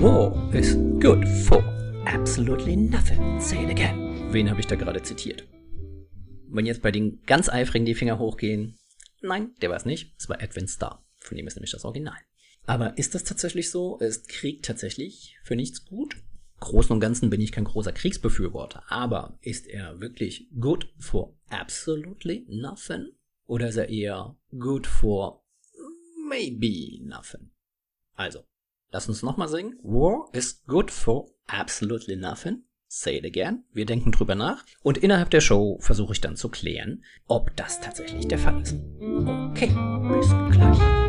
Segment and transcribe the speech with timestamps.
[0.00, 1.62] War is good for
[2.06, 3.38] absolutely nothing.
[3.40, 4.32] Say it again.
[4.32, 5.46] Wen habe ich da gerade zitiert?
[6.48, 8.78] Wenn jetzt bei den ganz eifrigen die Finger hochgehen,
[9.20, 10.14] nein, der war es nicht.
[10.18, 11.04] Es war Edwin Starr.
[11.18, 12.16] Von dem ist nämlich das Original.
[12.64, 13.98] Aber ist das tatsächlich so?
[13.98, 16.16] Ist Krieg tatsächlich für nichts gut?
[16.60, 22.44] Großen und Ganzen bin ich kein großer Kriegsbefürworter, aber ist er wirklich good for absolutely
[22.48, 23.12] nothing?
[23.46, 25.42] Oder ist er eher good for
[26.28, 27.50] maybe nothing?
[28.16, 28.44] Also,
[28.90, 29.78] lass uns nochmal singen.
[29.82, 32.64] War is good for absolutely nothing.
[32.86, 33.64] Say it again.
[33.72, 34.64] Wir denken drüber nach.
[34.82, 38.76] Und innerhalb der Show versuche ich dann zu klären, ob das tatsächlich der Fall ist.
[39.50, 39.74] Okay,
[40.08, 41.03] bis gleich.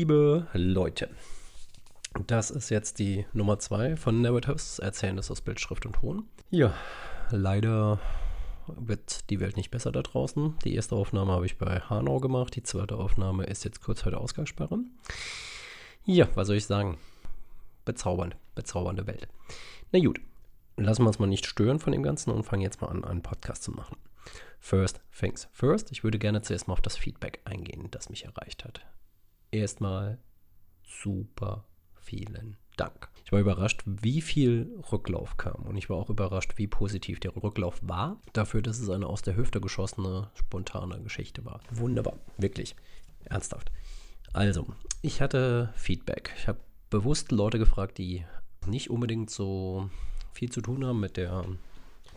[0.00, 1.10] Liebe Leute.
[2.26, 6.24] Das ist jetzt die Nummer 2 von Narratives, Erzählendes aus Bild, Schrift und Ton.
[6.48, 6.72] Ja,
[7.30, 8.00] leider
[8.66, 10.54] wird die Welt nicht besser da draußen.
[10.64, 14.10] Die erste Aufnahme habe ich bei Hanau gemacht, die zweite Aufnahme ist jetzt kurz vor
[14.10, 14.78] der Ausgangssperre.
[16.06, 16.96] Ja, was soll ich sagen?
[17.84, 19.28] Bezaubernd, bezaubernde Welt.
[19.92, 20.18] Na gut,
[20.78, 23.22] lassen wir uns mal nicht stören von dem Ganzen und fangen jetzt mal an, einen
[23.22, 23.98] Podcast zu machen.
[24.60, 25.92] First things first.
[25.92, 28.80] Ich würde gerne zuerst mal auf das Feedback eingehen, das mich erreicht hat.
[29.50, 30.18] Erstmal
[30.84, 33.08] super vielen Dank.
[33.24, 35.62] Ich war überrascht, wie viel Rücklauf kam.
[35.62, 38.20] Und ich war auch überrascht, wie positiv der Rücklauf war.
[38.32, 41.60] Dafür, dass es eine aus der Hüfte geschossene, spontane Geschichte war.
[41.70, 42.18] Wunderbar.
[42.38, 42.74] Wirklich.
[43.24, 43.70] Ernsthaft.
[44.32, 44.66] Also,
[45.02, 46.32] ich hatte Feedback.
[46.38, 48.24] Ich habe bewusst Leute gefragt, die
[48.66, 49.90] nicht unbedingt so
[50.32, 51.44] viel zu tun haben mit der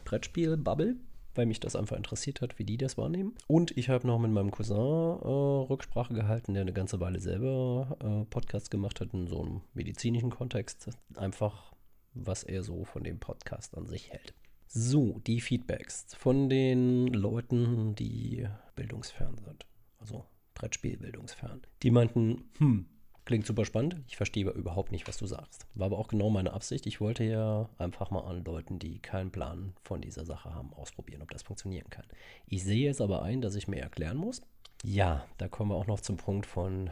[0.06, 0.96] Brettspiel-Bubble
[1.36, 3.36] weil mich das einfach interessiert hat, wie die das wahrnehmen.
[3.48, 7.98] Und ich habe noch mit meinem Cousin äh, Rücksprache gehalten, der eine ganze Weile selber
[8.02, 10.90] äh, Podcasts gemacht hat in so einem medizinischen Kontext.
[11.16, 11.74] Einfach,
[12.14, 14.34] was er so von dem Podcast an sich hält.
[14.68, 19.68] So, die Feedbacks von den Leuten, die bildungsfern sind.
[20.00, 21.62] Also Brettspiel-bildungsfern.
[21.84, 22.88] Die meinten, hm,
[23.26, 23.96] Klingt super spannend.
[24.08, 25.66] Ich verstehe aber überhaupt nicht, was du sagst.
[25.76, 26.86] War aber auch genau meine Absicht.
[26.86, 31.22] Ich wollte ja einfach mal an Leuten, die keinen Plan von dieser Sache haben, ausprobieren,
[31.22, 32.06] ob das funktionieren kann.
[32.48, 34.42] Ich sehe jetzt aber ein, dass ich mir erklären muss.
[34.84, 36.90] Ja, da kommen wir auch noch zum Punkt von,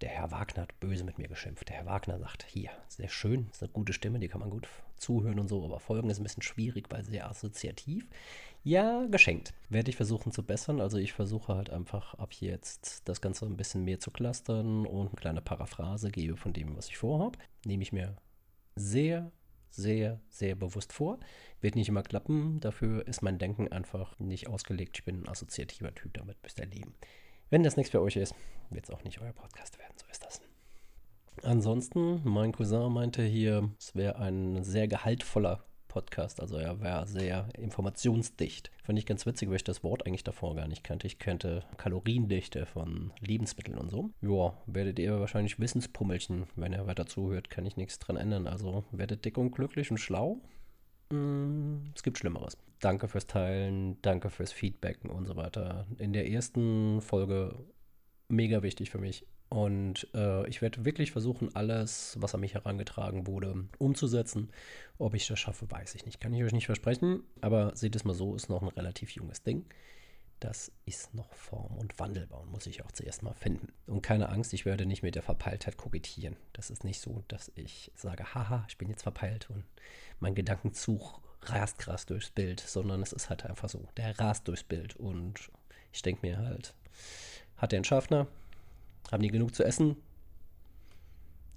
[0.00, 1.68] der Herr Wagner hat böse mit mir geschimpft.
[1.68, 4.68] Der Herr Wagner sagt, hier, sehr schön, ist eine gute Stimme, die kann man gut
[5.02, 8.08] zuhören und so, aber Folgen ist ein bisschen schwierig, weil sehr assoziativ.
[8.64, 9.52] Ja, geschenkt.
[9.68, 10.80] Werde ich versuchen zu bessern.
[10.80, 15.08] Also ich versuche halt einfach ab jetzt das Ganze ein bisschen mehr zu clustern und
[15.08, 17.38] eine kleine Paraphrase gebe von dem, was ich vorhabe.
[17.64, 18.16] Nehme ich mir
[18.76, 19.32] sehr,
[19.70, 21.18] sehr, sehr bewusst vor.
[21.60, 22.60] Wird nicht immer klappen.
[22.60, 24.98] Dafür ist mein Denken einfach nicht ausgelegt.
[24.98, 26.94] Ich bin ein assoziativer Typ, damit müsst ihr leben.
[27.50, 28.34] Wenn das nichts für euch ist,
[28.70, 29.94] wird es auch nicht euer Podcast werden.
[29.96, 30.51] So ist das.
[31.42, 36.40] Ansonsten, mein Cousin meinte hier, es wäre ein sehr gehaltvoller Podcast.
[36.40, 38.70] Also er war sehr informationsdicht.
[38.82, 41.06] Fand ich ganz witzig, weil ich das Wort eigentlich davor gar nicht kannte.
[41.06, 44.10] Ich kannte Kaloriendichte von Lebensmitteln und so.
[44.22, 46.46] Ja, werdet ihr wahrscheinlich Wissenspummelchen.
[46.56, 48.46] Wenn ihr weiter zuhört, kann ich nichts dran ändern.
[48.46, 50.40] Also werdet dick und glücklich und schlau.
[51.10, 52.56] Mm, es gibt Schlimmeres.
[52.80, 55.86] Danke fürs Teilen, danke fürs Feedbacken und so weiter.
[55.98, 57.54] In der ersten Folge
[58.28, 59.26] mega wichtig für mich.
[59.52, 64.50] Und äh, ich werde wirklich versuchen, alles, was an mich herangetragen wurde, umzusetzen.
[64.96, 66.20] Ob ich das schaffe, weiß ich nicht.
[66.20, 67.22] Kann ich euch nicht versprechen.
[67.42, 69.66] Aber seht es mal so, ist noch ein relativ junges Ding.
[70.40, 73.74] Das ist noch form- und wandelbar und muss ich auch zuerst mal finden.
[73.86, 76.38] Und keine Angst, ich werde nicht mit der Verpeiltheit kokettieren.
[76.54, 79.64] Das ist nicht so, dass ich sage, haha, ich bin jetzt verpeilt und
[80.18, 84.64] mein Gedankenzug rast krass durchs Bild, sondern es ist halt einfach so, der rast durchs
[84.64, 84.96] Bild.
[84.96, 85.50] Und
[85.92, 86.74] ich denke mir halt,
[87.58, 88.28] hat der einen Schaffner?
[89.12, 89.96] Haben die genug zu essen?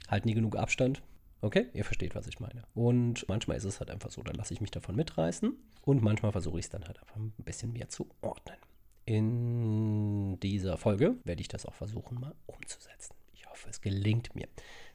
[0.10, 1.02] Halten die genug Abstand?
[1.42, 2.63] Okay, ihr versteht, was ich meine.
[2.74, 6.34] Und manchmal ist es halt einfach so, dann lasse ich mich davon mitreißen und manchmal
[6.34, 8.57] versuche ich es dann halt einfach ein bisschen mehr zu ordnen.
[9.06, 13.16] In dieser Folge werde ich das auch versuchen, mal umzusetzen.
[13.34, 14.48] Ich hoffe, es gelingt mir.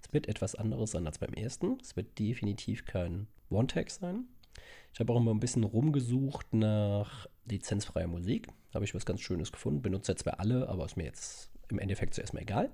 [0.03, 1.79] Es wird etwas anderes sein als beim ersten.
[1.81, 4.25] Es wird definitiv kein One-Tag sein.
[4.93, 8.49] Ich habe auch immer ein bisschen rumgesucht nach lizenzfreier Musik.
[8.75, 9.81] Habe ich was ganz Schönes gefunden.
[9.81, 12.71] Benutze jetzt zwar alle, aber ist mir jetzt im Endeffekt zuerst mal egal.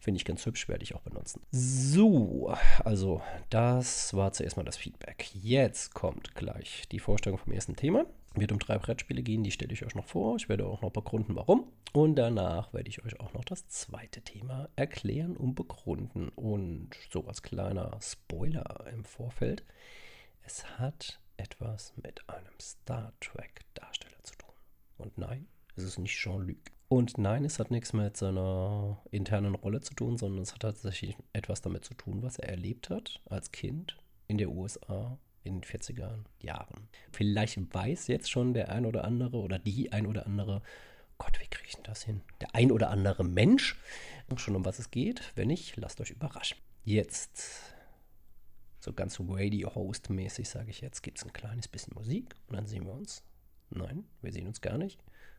[0.00, 1.42] Finde ich ganz hübsch, werde ich auch benutzen.
[1.50, 2.54] So,
[2.84, 5.30] also das war zuerst mal das Feedback.
[5.34, 8.06] Jetzt kommt gleich die Vorstellung vom ersten Thema.
[8.34, 10.36] Wird um drei Brettspiele gehen, die stelle ich euch noch vor.
[10.36, 11.70] Ich werde auch noch begründen, warum.
[11.92, 16.28] Und danach werde ich euch auch noch das zweite Thema erklären und begründen.
[16.30, 19.64] Und so als kleiner Spoiler im Vorfeld.
[20.42, 24.54] Es hat etwas mit einem Star Trek-Darsteller zu tun.
[24.96, 26.70] Und nein, es ist nicht Jean-Luc.
[26.92, 31.16] Und nein, es hat nichts mit seiner internen Rolle zu tun, sondern es hat tatsächlich
[31.32, 33.96] etwas damit zu tun, was er erlebt hat als Kind
[34.26, 36.88] in der USA in den 40er Jahren.
[37.12, 40.62] Vielleicht weiß jetzt schon der ein oder andere oder die ein oder andere,
[41.16, 42.22] Gott, wie kriege ich denn das hin?
[42.40, 43.78] Der ein oder andere Mensch
[44.34, 45.22] schon um was es geht.
[45.36, 46.58] Wenn nicht, lasst euch überraschen.
[46.84, 47.72] Jetzt,
[48.80, 52.84] so ganz Radio-Host-mäßig sage ich jetzt, gibt es ein kleines bisschen Musik und dann sehen
[52.84, 53.22] wir uns.
[53.70, 54.98] Nein, wir sehen uns gar nicht.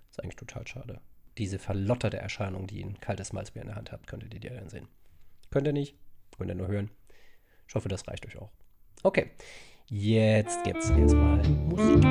[0.10, 1.02] Ist eigentlich total schade.
[1.42, 4.88] Diese verlotterte Erscheinung, die ein kaltes Malzbier in der Hand habt, könntet ihr dann sehen.
[5.50, 5.96] Könnt ihr nicht,
[6.38, 6.92] könnt ihr nur hören.
[7.68, 8.52] Ich hoffe, das reicht euch auch.
[9.02, 9.32] Okay,
[9.94, 12.02] Jetzt gibt's erstmal Musik.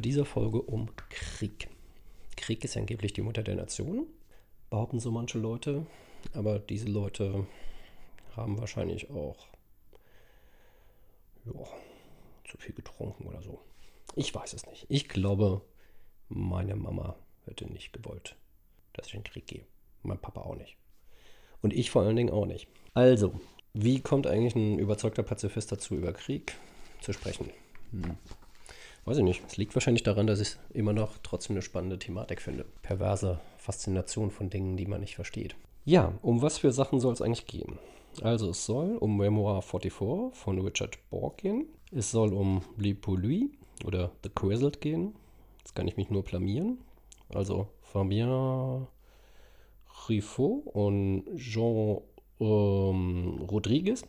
[0.00, 1.68] Dieser Folge um Krieg.
[2.36, 4.06] Krieg ist angeblich die Mutter der Nation,
[4.70, 5.86] behaupten so manche Leute.
[6.34, 7.46] Aber diese Leute
[8.36, 9.46] haben wahrscheinlich auch
[11.44, 11.52] ja,
[12.48, 13.60] zu viel getrunken oder so.
[14.14, 14.86] Ich weiß es nicht.
[14.88, 15.62] Ich glaube,
[16.28, 18.36] meine Mama hätte nicht gewollt,
[18.92, 19.64] dass ich in den Krieg gehe.
[20.02, 20.76] Mein Papa auch nicht.
[21.60, 22.68] Und ich vor allen Dingen auch nicht.
[22.94, 23.40] Also,
[23.72, 26.54] wie kommt eigentlich ein überzeugter Pazifist dazu, über Krieg
[27.00, 27.50] zu sprechen?
[27.92, 28.16] Hm.
[29.04, 29.42] Weiß ich nicht.
[29.46, 32.64] Es liegt wahrscheinlich daran, dass ich es immer noch trotzdem eine spannende Thematik finde.
[32.82, 35.56] Perverse Faszination von Dingen, die man nicht versteht.
[35.84, 37.78] Ja, um was für Sachen soll es eigentlich gehen?
[38.20, 41.66] Also es soll um Memoir 44 von Richard Borg gehen.
[41.90, 43.50] Es soll um Le Lui
[43.84, 45.14] oder The Quizzled gehen.
[45.58, 46.78] Jetzt kann ich mich nur blamieren.
[47.30, 48.86] Also Fabien
[50.08, 52.00] Riffaut und Jean
[52.40, 54.04] ähm, Rodriguez.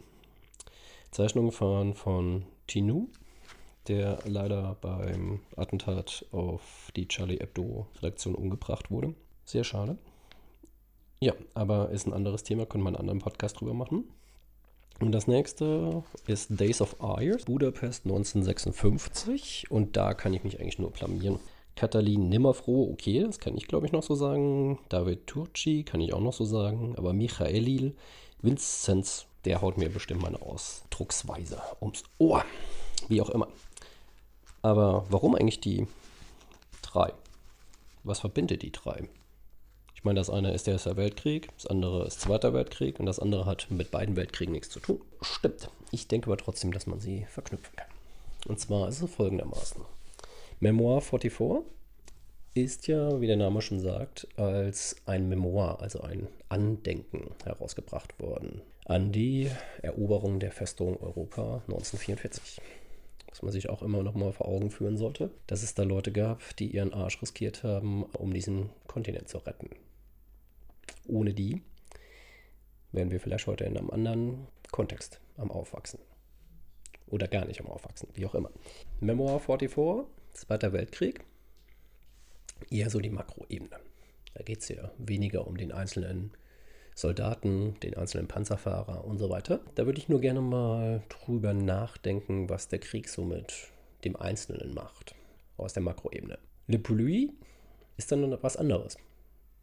[1.12, 3.07] Zeichnungen fahren von Tinou
[3.88, 9.13] der leider beim Attentat auf die Charlie Hebdo-Redaktion umgebracht wurde.
[9.45, 9.97] Sehr schade.
[11.19, 14.06] Ja, aber ist ein anderes Thema, können wir einen anderen Podcast drüber machen.
[15.00, 19.69] Und das nächste ist Days of Ire, Budapest 1956.
[19.69, 21.39] Und da kann ich mich eigentlich nur blamieren.
[21.75, 24.80] Katalin Nimmerfroh, okay, das kann ich glaube ich noch so sagen.
[24.89, 26.94] David Turci kann ich auch noch so sagen.
[26.97, 27.95] Aber Michaelil
[28.41, 32.45] Vinzenz, der haut mir bestimmt mal eine Ausdrucksweise ums Ohr.
[33.07, 33.47] Wie auch immer.
[34.63, 35.86] Aber warum eigentlich die
[36.81, 37.13] drei?
[38.04, 39.07] Was verbindet die drei?
[39.94, 43.19] Ich meine, das eine ist der Erste Weltkrieg, das andere ist Zweiter Weltkrieg und das
[43.19, 45.01] andere hat mit beiden Weltkriegen nichts zu tun.
[45.21, 45.69] Stimmt.
[45.92, 47.88] Ich denke aber trotzdem, dass man sie verknüpfen kann.
[48.48, 49.81] Und zwar ist es folgendermaßen.
[50.60, 51.63] Memoir 44
[52.54, 58.62] ist ja, wie der Name schon sagt, als ein Memoir, also ein Andenken herausgebracht worden
[58.86, 59.50] an die
[59.81, 62.62] Eroberung der Festung Europa 1944
[63.33, 66.11] was man sich auch immer noch mal vor Augen führen sollte, dass es da Leute
[66.11, 69.71] gab, die ihren Arsch riskiert haben, um diesen Kontinent zu retten.
[71.07, 71.63] Ohne die
[72.92, 75.99] wären wir vielleicht heute in einem anderen Kontext am Aufwachsen.
[77.07, 78.52] Oder gar nicht am Aufwachsen, wie auch immer.
[78.99, 81.25] Memoir 44, Zweiter Weltkrieg,
[82.69, 83.80] eher so die Makroebene.
[84.35, 86.33] Da geht es ja weniger um den einzelnen
[86.95, 89.62] Soldaten, den einzelnen Panzerfahrer und so weiter.
[89.76, 93.54] Da würde ich nur gerne mal drüber nachdenken, was der Krieg so mit
[94.04, 95.16] dem Einzelnen macht,
[95.57, 96.38] aus der Makroebene.
[96.68, 97.31] Le Pouilly
[97.97, 98.97] ist dann was anderes.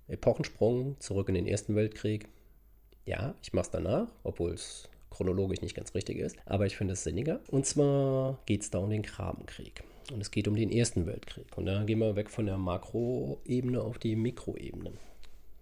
[0.09, 2.29] Epochensprung zurück in den Ersten Weltkrieg.
[3.07, 6.95] Ja, ich mache es danach, obwohl es chronologisch nicht ganz richtig ist, aber ich finde
[6.95, 7.41] es sinniger.
[7.51, 9.83] Und zwar geht es da um den Grabenkrieg.
[10.13, 11.47] Und es geht um den Ersten Weltkrieg.
[11.57, 14.93] Und da gehen wir weg von der Makroebene auf die Mikroebene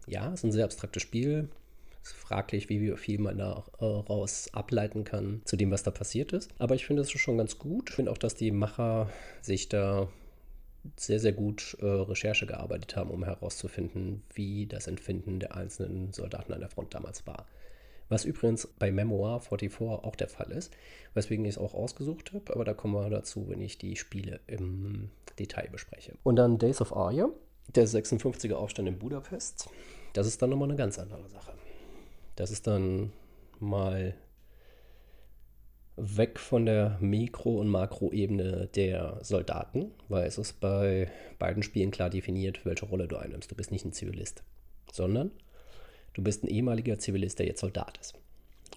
[0.09, 1.49] ja, es ist ein sehr abstraktes Spiel.
[2.03, 6.33] Es ist fraglich, wie viel man daraus äh, ableiten kann zu dem, was da passiert
[6.33, 6.50] ist.
[6.59, 7.91] Aber ich finde es schon ganz gut.
[7.91, 9.11] Ich finde auch, dass die Macher
[9.43, 10.09] sich da
[10.97, 16.53] sehr, sehr gut äh, Recherche gearbeitet haben, um herauszufinden, wie das Empfinden der einzelnen Soldaten
[16.53, 17.47] an der Front damals war.
[18.09, 20.73] Was übrigens bei Memoir 44 auch der Fall ist,
[21.12, 24.41] weswegen ich es auch ausgesucht habe, aber da kommen wir dazu, wenn ich die Spiele
[24.47, 26.15] im Detail bespreche.
[26.23, 27.29] Und dann Days of Arya,
[27.75, 29.69] der 56er Aufstand in Budapest.
[30.19, 31.53] Das ist dann nochmal eine ganz andere Sache.
[32.35, 33.13] Das ist dann
[33.61, 34.17] mal
[35.97, 41.09] weg von der Mikro- und Makroebene der Soldaten, weil es ist bei
[41.39, 43.49] beiden Spielen klar definiert, welche Rolle du einnimmst.
[43.49, 44.43] Du bist nicht ein Zivilist,
[44.91, 45.31] sondern
[46.15, 48.15] du bist ein ehemaliger Zivilist, der jetzt Soldat ist.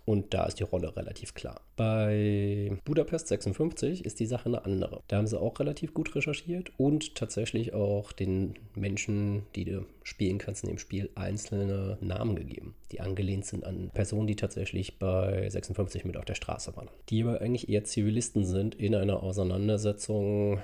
[0.05, 1.61] Und da ist die Rolle relativ klar.
[1.75, 5.01] Bei Budapest 56 ist die Sache eine andere.
[5.07, 10.37] Da haben sie auch relativ gut recherchiert und tatsächlich auch den Menschen, die du spielen
[10.37, 15.49] kannst in dem Spiel, einzelne Namen gegeben, die angelehnt sind an Personen, die tatsächlich bei
[15.49, 16.89] 56 mit auf der Straße waren.
[17.09, 20.61] Die aber eigentlich eher Zivilisten sind in einer Auseinandersetzung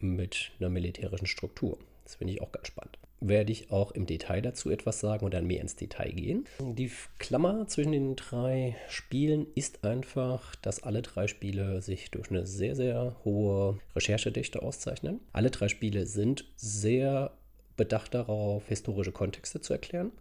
[0.00, 1.78] mit einer militärischen Struktur.
[2.04, 5.34] Das finde ich auch ganz spannend werde ich auch im Detail dazu etwas sagen und
[5.34, 6.46] dann mehr ins Detail gehen.
[6.60, 12.46] Die Klammer zwischen den drei Spielen ist einfach, dass alle drei Spiele sich durch eine
[12.46, 15.20] sehr, sehr hohe Recherchedichte auszeichnen.
[15.32, 17.32] Alle drei Spiele sind sehr
[17.76, 20.12] bedacht darauf, historische Kontexte zu erklären,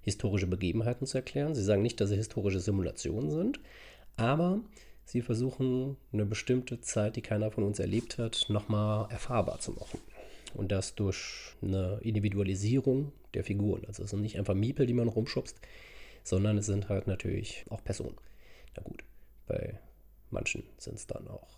[0.00, 1.54] historische Begebenheiten zu erklären.
[1.54, 3.60] Sie sagen nicht, dass sie historische Simulationen sind,
[4.16, 4.60] aber
[5.04, 9.98] sie versuchen eine bestimmte Zeit, die keiner von uns erlebt hat, nochmal erfahrbar zu machen.
[10.54, 13.84] Und das durch eine Individualisierung der Figuren.
[13.86, 15.58] Also es sind nicht einfach Miepel, die man rumschubst,
[16.24, 18.16] sondern es sind halt natürlich auch Personen.
[18.76, 19.02] Na gut,
[19.46, 19.78] bei
[20.30, 21.48] manchen sind es dann auch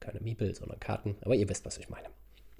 [0.00, 1.16] keine Miepel, sondern Karten.
[1.22, 2.08] Aber ihr wisst, was ich meine.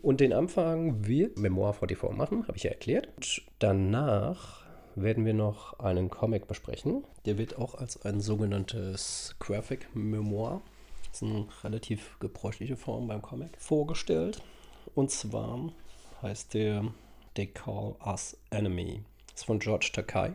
[0.00, 3.08] Und den Anfang wird Memoir 44 machen, habe ich ja erklärt.
[3.16, 7.04] Und danach werden wir noch einen Comic besprechen.
[7.24, 10.62] Der wird auch als ein sogenanntes Graphic Memoir,
[11.08, 14.42] das ist eine relativ gebräuchliche Form beim Comic, vorgestellt.
[14.94, 15.72] Und zwar
[16.22, 16.92] heißt der
[17.34, 19.02] They Call Us Enemy.
[19.30, 20.32] Das ist von George Takai,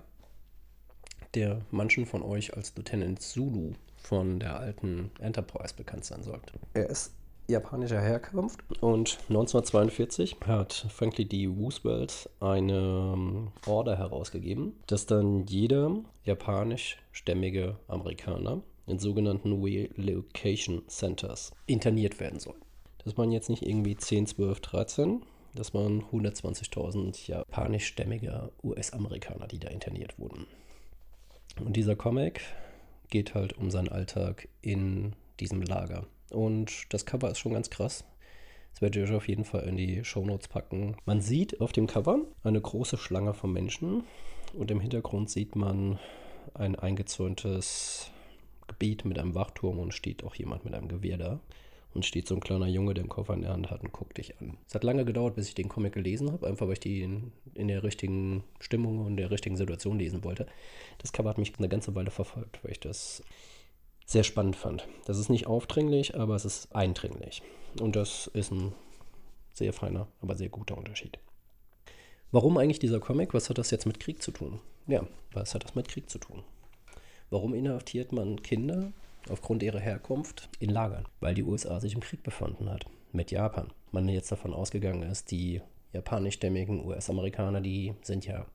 [1.34, 6.54] der manchen von euch als Lieutenant Zulu von der alten Enterprise bekannt sein sollte.
[6.74, 7.14] Er ist
[7.48, 11.46] japanischer Herkunft und 1942 hat Franklin D.
[11.48, 15.94] Roosevelt eine ähm, Order herausgegeben, dass dann jeder
[16.24, 22.56] japanischstämmige Amerikaner in sogenannten Relocation Centers interniert werden soll
[23.04, 25.22] dass man jetzt nicht irgendwie 10, 12, 13,
[25.56, 30.48] dass man 120.000 japanischstämmige US-Amerikaner, die da interniert wurden.
[31.64, 32.42] Und dieser Comic
[33.10, 36.08] geht halt um seinen Alltag in diesem Lager.
[36.32, 38.04] Und das Cover ist schon ganz krass.
[38.72, 40.98] Das werde ich euch auf jeden Fall in die Shownotes packen.
[41.06, 44.04] Man sieht auf dem Cover eine große Schlange von Menschen
[44.54, 46.00] und im Hintergrund sieht man
[46.56, 48.10] ein eingezäuntes
[48.68, 51.40] Gebiet mit einem Wachturm und steht auch jemand mit einem Gewehr da
[51.94, 54.18] und steht so ein kleiner Junge, der einen Koffer in der Hand hat und guckt
[54.18, 54.58] dich an.
[54.68, 57.32] Es hat lange gedauert, bis ich den Comic gelesen habe, einfach weil ich die in,
[57.54, 60.48] in, der richtigen Stimmung und der richtigen Situation lesen wollte.
[61.00, 63.24] Das Cover hat mich eine ganze Weile verfolgt, weil ich das
[64.06, 64.88] sehr spannend fand.
[65.06, 67.42] Das ist nicht aufdringlich, aber es ist eindringlich.
[67.80, 68.74] Und das ist ein
[69.54, 71.20] sehr feiner, aber sehr guter Unterschied.
[72.32, 73.34] Warum eigentlich dieser Comic?
[73.34, 74.60] Was hat das jetzt mit Krieg zu tun?
[74.88, 76.44] Ja, was hat das mit Krieg zu tun?
[77.30, 78.92] Warum inhaftiert man Kinder
[79.30, 83.72] aufgrund ihrer Herkunft in Lagern, weil die USA sich im Krieg befunden hat mit Japan.
[83.92, 85.62] Man jetzt davon ausgegangen ist, die
[85.94, 88.46] japanischstämmigen US-Amerikaner, die sind ja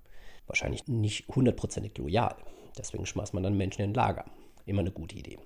[0.46, 2.36] wahrscheinlich nicht hundertprozentig loyal.
[2.76, 4.24] Deswegen schmeißt man dann Menschen in Lager.
[4.66, 5.38] Immer eine gute Idee.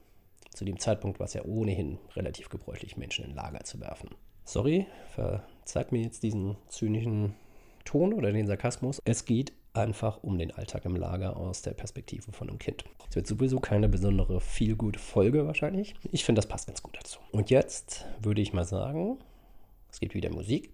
[0.50, 4.10] Zu dem Zeitpunkt war es ja ohnehin relativ gebräuchlich, Menschen in Lager zu werfen.
[4.44, 7.34] Sorry, verzeiht mir jetzt diesen zynischen
[7.84, 9.00] Ton oder den Sarkasmus.
[9.04, 12.84] Es geht einfach um den Alltag im Lager aus der Perspektive von einem Kind.
[13.08, 15.94] Es wird sowieso keine besondere viel gute Folge wahrscheinlich.
[16.10, 17.20] Ich finde, das passt ganz gut dazu.
[17.30, 19.18] Und jetzt würde ich mal sagen,
[19.90, 20.70] es gibt wieder Musik.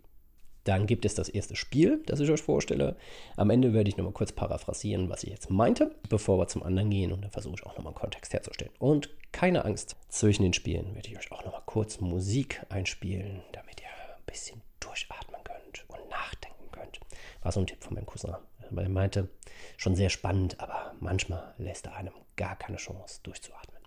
[0.65, 2.97] Dann gibt es das erste Spiel, das ich euch vorstelle.
[3.37, 6.91] Am Ende werde ich nochmal kurz paraphrasieren, was ich jetzt meinte, bevor wir zum anderen
[6.91, 7.13] gehen.
[7.13, 8.73] Und dann versuche ich auch nochmal einen Kontext herzustellen.
[8.79, 13.81] Und keine Angst, zwischen den Spielen werde ich euch auch nochmal kurz Musik einspielen, damit
[13.81, 17.01] ihr ein bisschen durchatmen könnt und nachdenken könnt.
[17.43, 18.35] War so ein Tipp von meinem Cousin
[18.71, 19.29] weil er meinte,
[19.77, 23.79] schon sehr spannend, aber manchmal lässt er einem gar keine Chance durchzuatmen.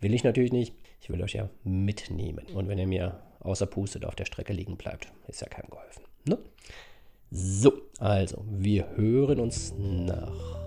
[0.00, 0.74] Will ich natürlich nicht.
[1.02, 2.46] Ich will euch ja mitnehmen.
[2.54, 6.04] Und wenn ihr mir außer Pustet auf der Strecke liegen bleibt, ist ja keinem geholfen.
[6.24, 6.38] Ne?
[7.30, 10.66] So, also, wir hören uns nach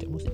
[0.00, 0.32] der Musik.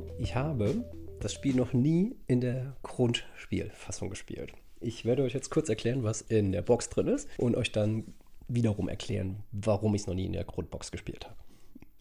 [0.00, 0.84] 44, ich habe
[1.20, 4.52] das Spiel noch nie in der Grundspielfassung gespielt.
[4.80, 8.14] Ich werde euch jetzt kurz erklären, was in der Box drin ist und euch dann
[8.48, 11.36] wiederum erklären, warum ich es noch nie in der Grundbox gespielt habe.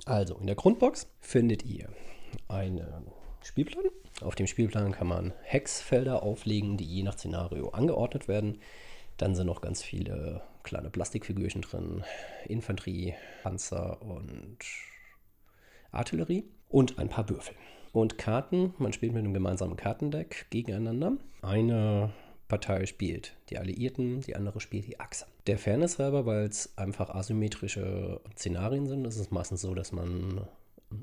[0.05, 1.89] Also, in der Grundbox findet ihr
[2.47, 3.07] einen
[3.43, 3.83] Spielplan.
[4.21, 8.59] Auf dem Spielplan kann man Hexfelder auflegen, die je nach Szenario angeordnet werden.
[9.17, 12.03] Dann sind noch ganz viele kleine Plastikfigürchen drin,
[12.47, 14.59] Infanterie, Panzer und
[15.91, 17.55] Artillerie und ein paar Würfel.
[17.91, 21.13] Und Karten, man spielt mit einem gemeinsamen Kartendeck gegeneinander.
[21.41, 22.11] Eine
[22.47, 25.25] Partei spielt die Alliierten, die andere spielt die Achse.
[25.47, 30.41] Der Fairness halber, weil es einfach asymmetrische Szenarien sind, ist es meistens so, dass man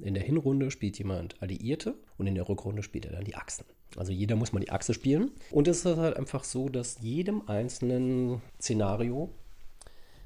[0.02, 3.64] in der Hinrunde spielt jemand Alliierte und in der Rückrunde spielt er dann die Achsen.
[3.96, 5.30] Also jeder muss mal die Achse spielen.
[5.50, 9.30] Und es ist halt einfach so, dass jedem einzelnen Szenario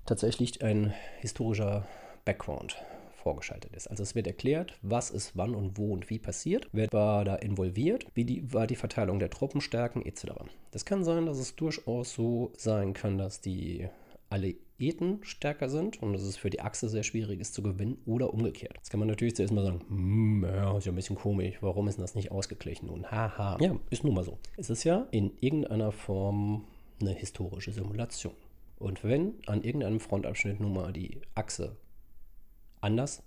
[0.06, 1.86] tatsächlich ein historischer
[2.24, 2.76] Background
[3.20, 3.88] vorgeschaltet ist.
[3.88, 7.36] Also es wird erklärt, was ist wann und wo und wie passiert, wer war da
[7.36, 10.26] involviert, wie die, war die Verteilung der Truppenstärken etc.
[10.70, 13.88] Das kann sein, dass es durchaus so sein kann, dass die
[14.30, 18.32] Alliierten stärker sind und dass es für die Achse sehr schwierig ist zu gewinnen oder
[18.32, 18.74] umgekehrt.
[18.76, 21.88] Jetzt kann man natürlich zuerst mal sagen, hm, ja, ist ja ein bisschen komisch, warum
[21.88, 22.88] ist das nicht ausgeglichen?
[22.88, 24.38] Und haha, ja, ist nun mal so.
[24.56, 26.64] Es ist ja in irgendeiner Form
[27.00, 28.34] eine historische Simulation.
[28.78, 31.76] Und wenn an irgendeinem Frontabschnitt nun mal die Achse
[32.80, 33.22] anders,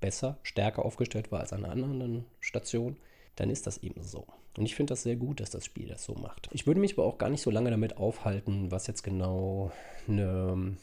[0.00, 2.96] besser, stärker aufgestellt war als an einer anderen Station,
[3.36, 4.26] dann ist das eben so.
[4.56, 6.48] Und ich finde das sehr gut, dass das Spiel das so macht.
[6.52, 9.72] Ich würde mich aber auch gar nicht so lange damit aufhalten, was jetzt genau
[10.06, 10.76] eine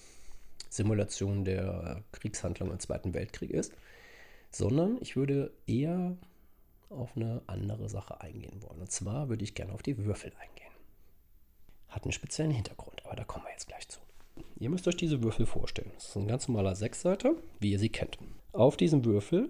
[0.70, 3.74] Simulation der Kriegshandlung im Zweiten Weltkrieg ist,
[4.52, 6.18] sondern ich würde eher
[6.90, 8.82] auf eine andere Sache eingehen wollen.
[8.82, 10.72] Und zwar würde ich gerne auf die Würfel eingehen.
[11.90, 14.00] Hat einen speziellen Hintergrund, aber da kommen wir jetzt gleich zu.
[14.58, 15.92] Ihr müsst euch diese Würfel vorstellen.
[15.96, 18.18] Das ist ein ganz normaler Sechsseiter, wie ihr sie kennt.
[18.52, 19.50] Auf diesem Würfel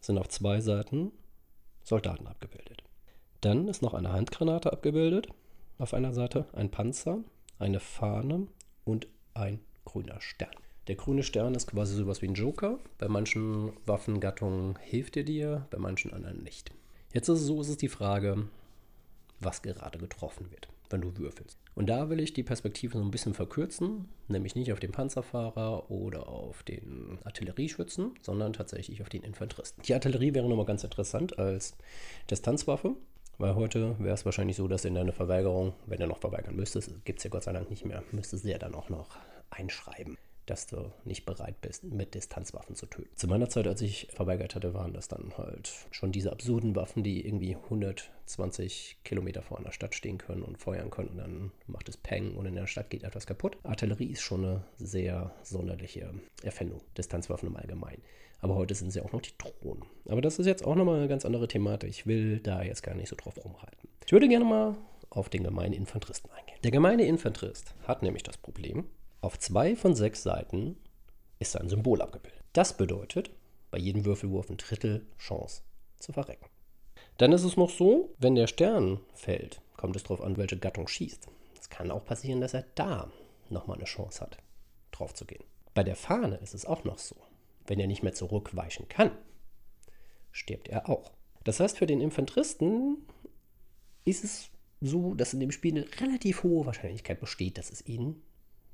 [0.00, 1.12] sind auf zwei Seiten
[1.82, 2.82] Soldaten abgebildet.
[3.40, 5.28] Dann ist noch eine Handgranate abgebildet.
[5.78, 7.18] Auf einer Seite ein Panzer,
[7.58, 8.46] eine Fahne
[8.84, 10.50] und ein grüner Stern.
[10.88, 12.78] Der grüne Stern ist quasi sowas wie ein Joker.
[12.98, 16.72] Bei manchen Waffengattungen hilft er dir, bei manchen anderen nicht.
[17.12, 18.48] Jetzt ist es so, ist es die Frage,
[19.40, 21.58] was gerade getroffen wird wenn du würfelst.
[21.74, 25.90] Und da will ich die Perspektive so ein bisschen verkürzen, nämlich nicht auf den Panzerfahrer
[25.90, 29.82] oder auf den Artillerieschützen, sondern tatsächlich auf den Infanteristen.
[29.82, 31.76] Die Artillerie wäre nochmal ganz interessant als
[32.30, 32.96] Distanzwaffe,
[33.38, 37.04] weil heute wäre es wahrscheinlich so, dass in deine Verweigerung, wenn du noch verweigern müsstest,
[37.04, 39.16] gibt es ja Gott sei Dank nicht mehr, müsstest du ja dann auch noch
[39.50, 40.18] einschreiben
[40.50, 43.08] dass du nicht bereit bist, mit Distanzwaffen zu töten.
[43.14, 47.04] Zu meiner Zeit, als ich verweigert hatte, waren das dann halt schon diese absurden Waffen,
[47.04, 51.88] die irgendwie 120 Kilometer vor einer Stadt stehen können und feuern können und dann macht
[51.88, 53.58] es Peng und in der Stadt geht etwas kaputt.
[53.62, 58.02] Artillerie ist schon eine sehr sonderliche Erfindung, Distanzwaffen im Allgemeinen.
[58.40, 59.84] Aber heute sind sie auch noch die Drohnen.
[60.08, 61.90] Aber das ist jetzt auch nochmal eine ganz andere Thematik.
[61.90, 63.88] Ich will da jetzt gar nicht so drauf rumhalten.
[64.04, 64.76] Ich würde gerne mal
[65.10, 66.58] auf den gemeinen Infanteristen eingehen.
[66.64, 68.86] Der gemeine Infanterist hat nämlich das Problem,
[69.20, 70.76] auf zwei von sechs Seiten
[71.38, 72.42] ist ein Symbol abgebildet.
[72.52, 73.30] Das bedeutet,
[73.70, 75.62] bei jedem Würfelwurf ein Drittel Chance
[75.98, 76.46] zu verrecken.
[77.18, 80.88] Dann ist es noch so, wenn der Stern fällt, kommt es darauf an, welche Gattung
[80.88, 81.28] schießt.
[81.60, 83.12] Es kann auch passieren, dass er da
[83.50, 84.38] nochmal eine Chance hat,
[84.90, 85.44] drauf zu gehen.
[85.74, 87.16] Bei der Fahne ist es auch noch so.
[87.66, 89.12] Wenn er nicht mehr zurückweichen kann,
[90.32, 91.12] stirbt er auch.
[91.44, 93.06] Das heißt, für den Infanteristen
[94.04, 98.22] ist es so, dass in dem Spiel eine relativ hohe Wahrscheinlichkeit besteht, dass es ihn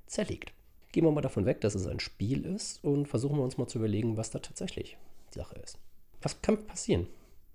[0.07, 0.53] zerlegt.
[0.93, 3.67] Gehen wir mal davon weg, dass es ein Spiel ist und versuchen wir uns mal
[3.67, 4.97] zu überlegen, was da tatsächlich
[5.35, 5.79] die Sache ist.
[6.23, 7.07] Was kann passieren?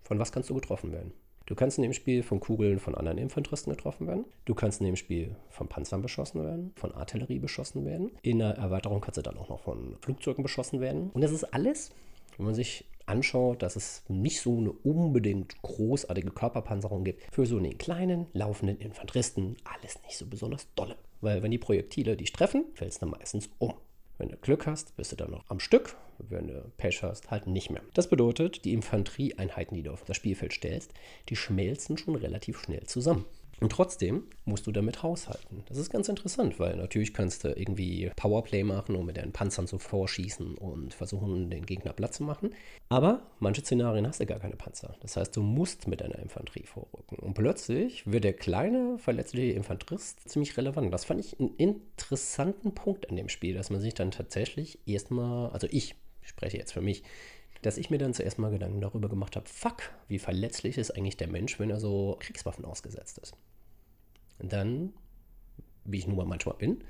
[0.03, 1.13] Von was kannst du getroffen werden?
[1.45, 4.25] Du kannst in dem Spiel von Kugeln von anderen Infanteristen getroffen werden.
[4.45, 8.11] Du kannst in dem Spiel von Panzern beschossen werden, von Artillerie beschossen werden.
[8.21, 11.09] In der Erweiterung kannst du dann auch noch von Flugzeugen beschossen werden.
[11.13, 11.91] Und das ist alles,
[12.37, 17.57] wenn man sich anschaut, dass es nicht so eine unbedingt großartige Körperpanzerung gibt, für so
[17.57, 20.95] einen kleinen, laufenden Infanteristen alles nicht so besonders dolle.
[21.21, 23.73] Weil wenn die Projektile dich treffen, fällst du meistens um.
[24.17, 25.95] Wenn du Glück hast, bist du dann noch am Stück.
[26.19, 27.81] Wenn du Pech hast, halt nicht mehr.
[27.95, 30.93] Das bedeutet, die Infanterieeinheiten, die du auf das Spielfeld stellst,
[31.29, 33.25] die schmelzen schon relativ schnell zusammen.
[33.61, 35.63] Und trotzdem musst du damit haushalten.
[35.67, 39.67] Das ist ganz interessant, weil natürlich kannst du irgendwie Powerplay machen und mit deinen Panzern
[39.67, 42.55] so vorschießen und versuchen, den Gegner platt zu machen.
[42.89, 44.95] Aber manche Szenarien hast du gar keine Panzer.
[45.01, 47.19] Das heißt, du musst mit deiner Infanterie vorrücken.
[47.19, 50.91] Und plötzlich wird der kleine, verletzliche Infanterist ziemlich relevant.
[50.91, 55.51] Das fand ich einen interessanten Punkt an dem Spiel, dass man sich dann tatsächlich erstmal,
[55.51, 55.93] also ich
[56.23, 57.03] spreche jetzt für mich,
[57.61, 61.17] dass ich mir dann zuerst mal Gedanken darüber gemacht habe, fuck, wie verletzlich ist eigentlich
[61.17, 63.35] der Mensch, wenn er so Kriegswaffen ausgesetzt ist.
[64.41, 64.93] Und dann,
[65.85, 66.83] wie ich nun mal manchmal bin,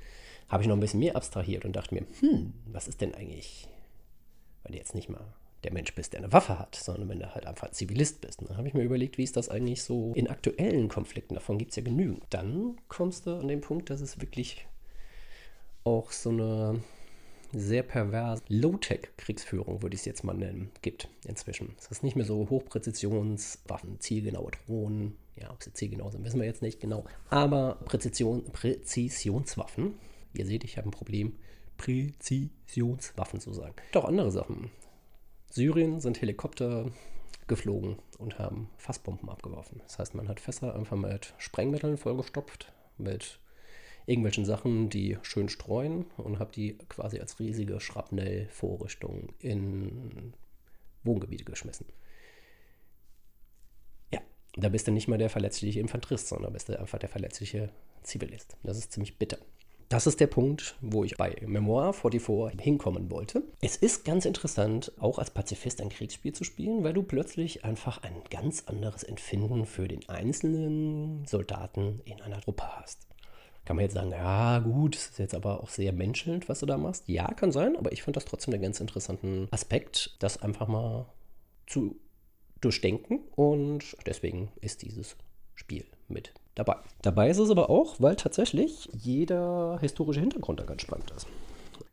[0.48, 3.68] habe ich noch ein bisschen mehr abstrahiert und dachte mir, hm, was ist denn eigentlich,
[4.62, 5.24] wenn du jetzt nicht mal
[5.64, 8.42] der Mensch bist, der eine Waffe hat, sondern wenn du halt einfach ein Zivilist bist.
[8.42, 11.34] dann habe ich mir überlegt, wie ist das eigentlich so in aktuellen Konflikten?
[11.34, 12.24] Davon gibt es ja genügend.
[12.30, 14.66] Dann kommst du an den Punkt, dass es wirklich
[15.84, 16.80] auch so eine
[17.52, 21.74] sehr perverse Low-Tech-Kriegsführung, würde ich es jetzt mal nennen, gibt inzwischen.
[21.78, 25.16] Es ist nicht mehr so Hochpräzisionswaffen, zielgenaue Drohnen.
[25.36, 27.04] Ja, ob sie zielgenau sind, wissen wir jetzt nicht genau.
[27.30, 29.94] Aber Präzision, Präzisionswaffen.
[30.34, 31.36] Ihr seht, ich habe ein Problem,
[31.78, 33.74] Präzisionswaffen zu sagen.
[33.92, 34.70] Doch andere Sachen.
[35.50, 36.90] Syrien sind Helikopter
[37.46, 39.80] geflogen und haben Fassbomben abgeworfen.
[39.84, 43.40] Das heißt, man hat Fässer einfach mit Sprengmitteln vollgestopft, mit
[44.06, 50.34] irgendwelchen Sachen, die schön streuen und habe die quasi als riesige Schrapnellvorrichtung in
[51.04, 51.86] Wohngebiete geschmissen.
[54.56, 57.70] Da bist du nicht mal der verletzliche Infanterist, sondern bist du einfach der verletzliche
[58.02, 58.56] Zivilist.
[58.62, 59.38] Das ist ziemlich bitter.
[59.88, 63.42] Das ist der Punkt, wo ich bei Memoir 44 hinkommen wollte.
[63.60, 68.02] Es ist ganz interessant, auch als Pazifist ein Kriegsspiel zu spielen, weil du plötzlich einfach
[68.02, 73.06] ein ganz anderes Empfinden für den einzelnen Soldaten in einer Truppe hast.
[73.66, 76.66] Kann man jetzt sagen, ja gut, das ist jetzt aber auch sehr menschelnd, was du
[76.66, 77.06] da machst.
[77.06, 81.04] Ja, kann sein, aber ich fand das trotzdem einen ganz interessanten Aspekt, das einfach mal
[81.66, 82.00] zu
[82.62, 85.16] durchdenken und deswegen ist dieses
[85.54, 86.76] Spiel mit dabei.
[87.02, 91.26] Dabei ist es aber auch, weil tatsächlich jeder historische Hintergrund da ganz spannend ist.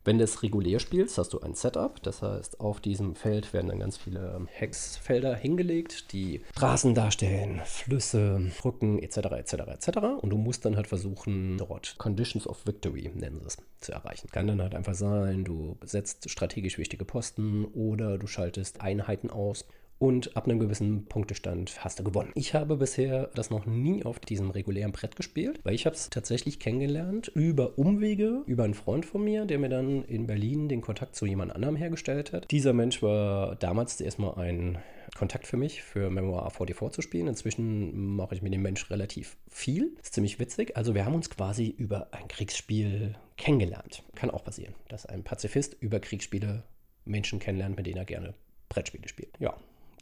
[0.02, 2.02] Wenn du es regulär spielst, hast du ein Setup.
[2.02, 8.50] Das heißt, auf diesem Feld werden dann ganz viele Hexfelder hingelegt, die Straßen darstellen, Flüsse,
[8.60, 9.18] Brücken etc.
[9.18, 9.52] etc.
[9.52, 9.98] etc.
[10.20, 14.28] Und du musst dann halt versuchen, dort Conditions of Victory, nennen sie es, zu erreichen.
[14.32, 19.66] Kann dann halt einfach sein, du setzt strategisch wichtige Posten oder du schaltest Einheiten aus
[20.00, 22.32] und ab einem gewissen Punktestand hast du gewonnen.
[22.34, 26.08] Ich habe bisher das noch nie auf diesem regulären Brett gespielt, weil ich habe es
[26.08, 30.80] tatsächlich kennengelernt über Umwege, über einen Freund von mir, der mir dann in Berlin den
[30.80, 32.50] Kontakt zu jemand anderem hergestellt hat.
[32.50, 34.78] Dieser Mensch war damals erstmal ein
[35.16, 37.28] Kontakt für mich, für Memoir 44 zu spielen.
[37.28, 39.96] Inzwischen mache ich mit dem Mensch relativ viel.
[40.02, 40.78] Ist ziemlich witzig.
[40.78, 44.02] Also wir haben uns quasi über ein Kriegsspiel kennengelernt.
[44.14, 46.62] Kann auch passieren, dass ein Pazifist über Kriegsspiele
[47.04, 48.34] Menschen kennenlernt, mit denen er gerne
[48.70, 49.36] Brettspiele spielt.
[49.40, 49.56] Ja,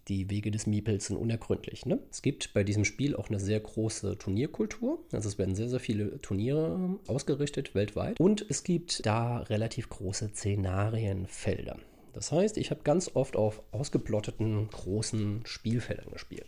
[0.08, 1.86] die Wege des Miepels sind unergründlich.
[1.86, 1.98] Ne?
[2.10, 4.98] Es gibt bei diesem Spiel auch eine sehr große Turnierkultur.
[5.12, 8.18] Also es werden sehr, sehr viele Turniere ausgerichtet weltweit.
[8.18, 11.78] Und es gibt da relativ große Szenarienfelder.
[12.12, 16.46] Das heißt, ich habe ganz oft auf ausgeplotteten großen Spielfeldern gespielt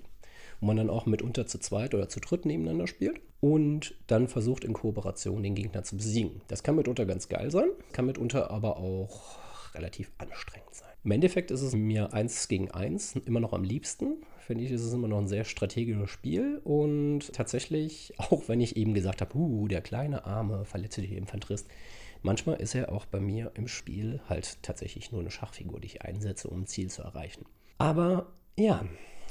[0.60, 4.64] wo man dann auch mitunter zu zweit oder zu dritt nebeneinander spielt und dann versucht
[4.64, 6.42] in Kooperation den Gegner zu besiegen.
[6.48, 9.38] Das kann mitunter ganz geil sein, kann mitunter aber auch
[9.74, 10.90] relativ anstrengend sein.
[11.02, 14.22] Im Endeffekt ist es mir eins gegen eins immer noch am liebsten.
[14.38, 16.60] Finde ich, ist es immer noch ein sehr strategisches Spiel.
[16.62, 21.68] Und tatsächlich, auch wenn ich eben gesagt habe, uh, der kleine, arme, verletzliche Infanterist,
[22.22, 26.02] manchmal ist er auch bei mir im Spiel halt tatsächlich nur eine Schachfigur, die ich
[26.02, 27.46] einsetze, um ein Ziel zu erreichen.
[27.78, 28.84] Aber ja,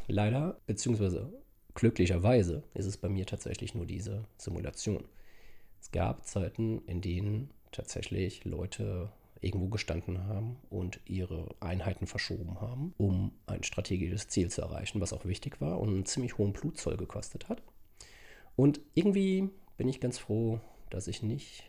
[0.08, 1.32] leider, beziehungsweise
[1.76, 5.06] glücklicherweise ist es bei mir tatsächlich nur diese Simulation.
[5.80, 12.94] Es gab Zeiten, in denen tatsächlich Leute irgendwo gestanden haben und ihre Einheiten verschoben haben,
[12.98, 16.98] um ein strategisches Ziel zu erreichen, was auch wichtig war und einen ziemlich hohen Blutzoll
[16.98, 17.62] gekostet hat.
[18.56, 21.64] Und irgendwie bin ich ganz froh, dass ich nicht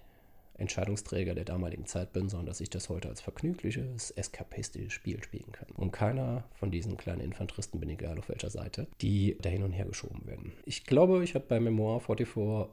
[0.61, 5.52] Entscheidungsträger der damaligen Zeit bin, sondern dass ich das heute als vergnügliches, eskapistisches Spiel spielen
[5.52, 5.68] kann.
[5.74, 9.72] Und keiner von diesen kleinen Infanteristen, bin egal auf welcher Seite, die da hin und
[9.72, 10.52] her geschoben werden.
[10.66, 12.68] Ich glaube, ich habe bei Memoir 44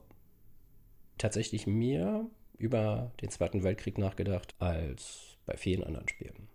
[1.17, 2.25] tatsächlich mehr
[2.58, 6.48] über den Zweiten Weltkrieg nachgedacht als bei vielen anderen Spielen.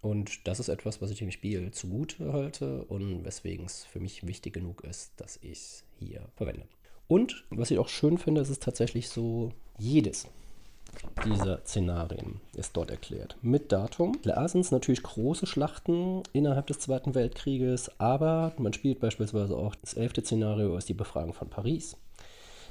[0.00, 4.26] Und das ist etwas, was ich dem Spiel zugute halte und weswegen es für mich
[4.26, 6.66] wichtig genug ist, dass ich es hier verwende.
[7.08, 10.28] Und was ich auch schön finde, ist es tatsächlich so, jedes
[11.24, 13.36] dieser Szenarien ist dort erklärt.
[13.42, 14.20] Mit Datum.
[14.22, 19.74] Klar sind es natürlich große Schlachten innerhalb des Zweiten Weltkrieges, aber man spielt beispielsweise auch
[19.74, 21.96] das elfte Szenario ist die Befragung von Paris.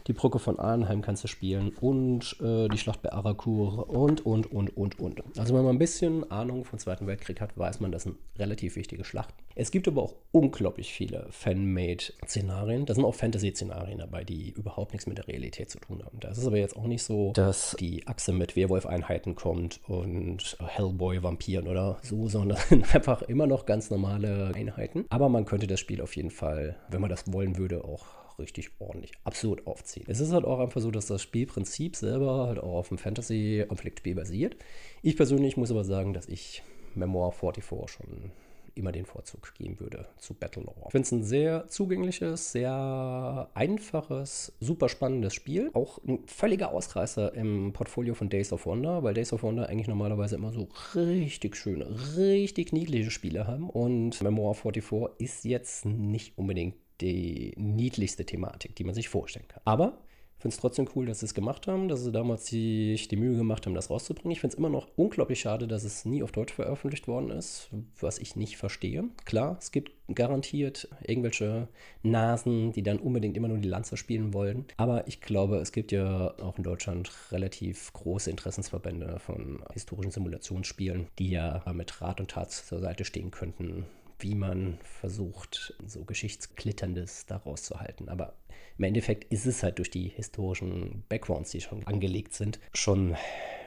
[0.08, 4.50] Die Brücke von Arnheim kannst du spielen und äh, die Schlacht bei Aracourt und, und,
[4.50, 5.22] und, und, und.
[5.38, 8.78] Also wenn man ein bisschen Ahnung vom Zweiten Weltkrieg hat, weiß man, das sind relativ
[8.78, 9.34] wichtige Schlachten.
[9.56, 12.86] Es gibt aber auch unglaublich viele Fan-Made-Szenarien.
[12.86, 16.20] Da sind auch Fantasy-Szenarien dabei, die überhaupt nichts mit der Realität zu tun haben.
[16.22, 21.68] Das ist aber jetzt auch nicht so, dass die Achse mit Werwolf-Einheiten kommt und Hellboy-Vampiren
[21.68, 22.60] oder so, sondern
[22.94, 25.06] einfach immer noch ganz normale Einheiten.
[25.10, 28.06] Aber man könnte das Spiel auf jeden Fall, wenn man das wollen würde, auch
[28.40, 30.06] richtig ordentlich, absolut aufziehen.
[30.08, 34.16] Es ist halt auch einfach so, dass das Spielprinzip selber halt auch auf dem Fantasy-Konfliktspiel
[34.16, 34.56] basiert.
[35.02, 36.64] Ich persönlich muss aber sagen, dass ich
[36.96, 38.32] Memoir 44 schon
[38.78, 40.84] immer den Vorzug geben würde zu Battlelore.
[40.86, 45.72] Ich finde es ein sehr zugängliches, sehr einfaches, super spannendes Spiel.
[45.74, 49.88] Auch ein völliger Ausreißer im Portfolio von Days of Wonder, weil Days of Wonder eigentlich
[49.88, 53.70] normalerweise immer so richtig schöne, richtig niedliche Spiele haben.
[53.70, 59.62] Und Memoir 44 ist jetzt nicht unbedingt die niedlichste Thematik, die man sich vorstellen kann.
[59.66, 59.98] Aber
[60.38, 63.16] ich finde es trotzdem cool, dass sie es gemacht haben, dass sie damals sich die
[63.16, 64.32] Mühe gemacht haben, das rauszubringen.
[64.32, 67.72] Ich finde es immer noch unglaublich schade, dass es nie auf Deutsch veröffentlicht worden ist,
[68.00, 69.06] was ich nicht verstehe.
[69.26, 71.70] Klar, es gibt garantiert irgendwelche
[72.04, 74.66] Nasen, die dann unbedingt immer nur die Lanze spielen wollen.
[74.78, 81.08] Aber ich glaube, es gibt ja auch in Deutschland relativ große Interessensverbände von historischen Simulationsspielen,
[81.18, 83.88] die ja mit Rat und Tat zur Seite stehen könnten,
[84.20, 88.10] wie man versucht, so Geschichtsklitterndes daraus zu halten.
[88.10, 88.34] Aber
[88.78, 93.16] im Endeffekt ist es halt durch die historischen Backgrounds, die schon angelegt sind, schon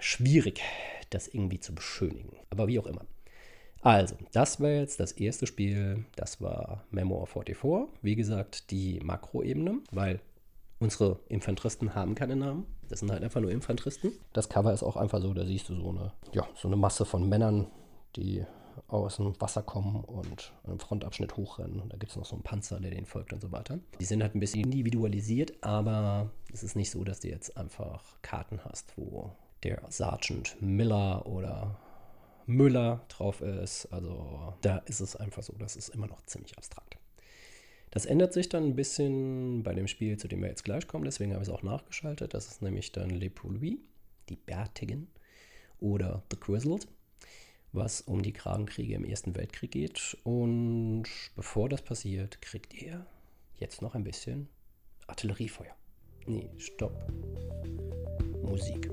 [0.01, 0.61] schwierig,
[1.11, 2.37] das irgendwie zu beschönigen.
[2.51, 3.05] Aber wie auch immer.
[3.83, 7.89] Also, das war jetzt das erste Spiel, das war Memoir 44.
[8.03, 10.21] Wie gesagt, die Makroebene, weil
[10.81, 12.67] unsere Infanteristen haben keine Namen.
[12.89, 14.13] Das sind halt einfach nur Infanteristen.
[14.33, 17.05] Das Cover ist auch einfach so, da siehst du so eine, ja, so eine Masse
[17.05, 17.69] von Männern,
[18.17, 18.45] die
[18.89, 21.81] aus dem Wasser kommen und im Frontabschnitt hochrennen.
[21.81, 23.79] Und da gibt es noch so einen Panzer, der den folgt und so weiter.
[24.01, 28.21] Die sind halt ein bisschen individualisiert, aber es ist nicht so, dass du jetzt einfach
[28.23, 31.79] Karten hast, wo der Sergeant Miller oder
[32.47, 33.87] Müller drauf ist.
[33.87, 36.97] Also da ist es einfach so, das ist immer noch ziemlich abstrakt.
[37.91, 41.05] Das ändert sich dann ein bisschen bei dem Spiel, zu dem wir jetzt gleich kommen.
[41.05, 42.35] Deswegen habe ich es auch nachgeschaltet.
[42.35, 43.79] Das ist nämlich dann Le Poulouis,
[44.29, 45.09] die Bärtigen
[45.81, 46.87] oder The Grizzled
[47.73, 50.17] was um die Kragenkriege im Ersten Weltkrieg geht.
[50.25, 51.05] Und
[51.37, 53.07] bevor das passiert, kriegt ihr
[53.59, 54.49] jetzt noch ein bisschen
[55.07, 55.75] Artilleriefeuer.
[56.27, 56.95] Nee, stopp.
[58.43, 58.91] Musik.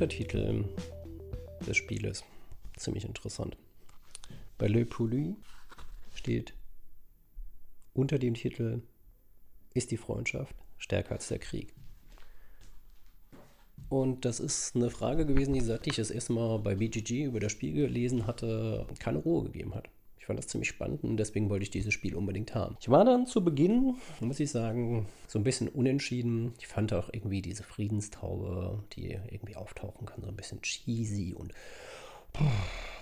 [0.00, 0.64] Untertitel
[1.66, 2.24] des Spieles
[2.78, 3.58] ziemlich interessant.
[4.56, 5.36] Bei Le Pouly
[6.14, 6.54] steht
[7.92, 8.80] unter dem Titel
[9.74, 11.74] Ist die Freundschaft stärker als der Krieg?
[13.90, 17.38] Und das ist eine Frage gewesen, die seit ich das erste Mal bei BGG über
[17.38, 19.90] das Spiel gelesen hatte, keine Ruhe gegeben hat.
[20.20, 22.76] Ich fand das ziemlich spannend und deswegen wollte ich dieses Spiel unbedingt haben.
[22.78, 26.52] Ich war dann zu Beginn, muss ich sagen, so ein bisschen unentschieden.
[26.58, 31.54] Ich fand auch irgendwie diese Friedenstaube, die irgendwie auftauchen kann, so ein bisschen cheesy und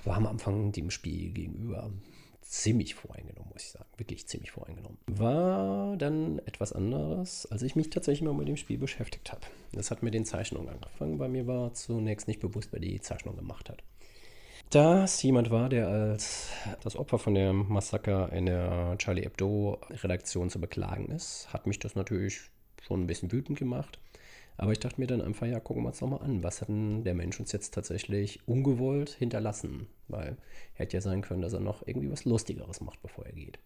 [0.05, 1.91] war am Anfang dem Spiel gegenüber
[2.41, 3.89] ziemlich voreingenommen, muss ich sagen.
[3.97, 4.99] Wirklich ziemlich voreingenommen.
[5.09, 9.43] War dann etwas anderes, als ich mich tatsächlich mal mit dem Spiel beschäftigt habe.
[9.73, 11.19] Das hat mit den Zeichnungen angefangen.
[11.19, 13.83] Bei mir war zunächst nicht bewusst, wer die Zeichnung gemacht hat
[14.71, 16.51] dass jemand war, der als
[16.83, 21.95] das Opfer von dem Massaker in der Charlie Hebdo-Redaktion zu beklagen ist, hat mich das
[21.95, 22.51] natürlich
[22.83, 23.99] schon ein bisschen wütend gemacht.
[24.57, 26.43] Aber ich dachte mir dann einfach, ja, gucken wir uns doch mal an.
[26.43, 29.87] Was hat denn der Mensch uns jetzt tatsächlich ungewollt hinterlassen?
[30.09, 30.37] Weil
[30.75, 33.61] hätte ja sein können, dass er noch irgendwie was Lustigeres macht, bevor er geht.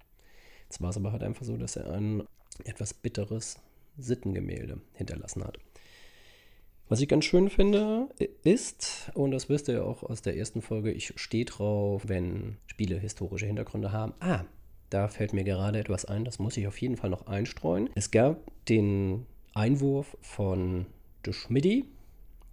[0.64, 2.22] Jetzt war es aber halt einfach so, dass er ein
[2.64, 3.58] etwas bitteres
[3.96, 5.58] Sittengemälde hinterlassen hat.
[6.92, 8.10] Was ich ganz schön finde,
[8.44, 12.58] ist, und das wisst ihr ja auch aus der ersten Folge, ich stehe drauf, wenn
[12.66, 14.12] Spiele historische Hintergründe haben.
[14.20, 14.44] Ah,
[14.90, 17.88] da fällt mir gerade etwas ein, das muss ich auf jeden Fall noch einstreuen.
[17.94, 19.24] Es gab den
[19.54, 20.84] Einwurf von
[21.24, 21.86] De Schmidti,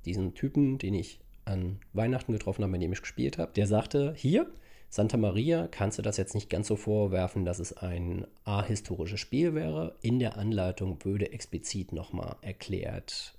[0.06, 3.52] diesen Typen, den ich an Weihnachten getroffen habe, mit dem ich gespielt habe.
[3.58, 4.50] Der sagte, hier,
[4.90, 9.54] Santa Maria, kannst du das jetzt nicht ganz so vorwerfen, dass es ein ahistorisches Spiel
[9.54, 9.98] wäre.
[10.02, 13.36] In der Anleitung würde explizit nochmal erklärt,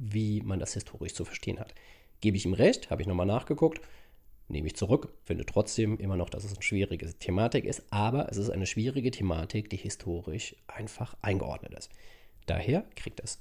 [0.00, 1.74] wie man das historisch zu verstehen hat.
[2.20, 3.80] Gebe ich ihm recht, habe ich nochmal nachgeguckt,
[4.48, 8.36] nehme ich zurück, finde trotzdem immer noch, dass es eine schwierige Thematik ist, aber es
[8.36, 11.90] ist eine schwierige Thematik, die historisch einfach eingeordnet ist.
[12.46, 13.40] Daher kriegt das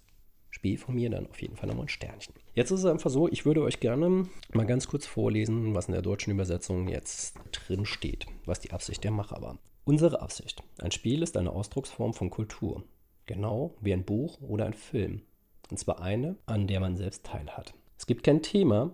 [0.52, 2.34] Spiel von mir dann auf jeden Fall nochmal ein Sternchen.
[2.54, 5.94] Jetzt ist es einfach so, ich würde euch gerne mal ganz kurz vorlesen, was in
[5.94, 9.60] der deutschen Übersetzung jetzt drin steht, was die Absicht der Macher war.
[9.86, 10.64] Unsere Absicht.
[10.80, 12.84] Ein Spiel ist eine Ausdrucksform von Kultur.
[13.26, 15.22] Genau wie ein Buch oder ein Film.
[15.70, 17.74] Und zwar eine, an der man selbst teilhat.
[17.98, 18.92] Es gibt kein Thema,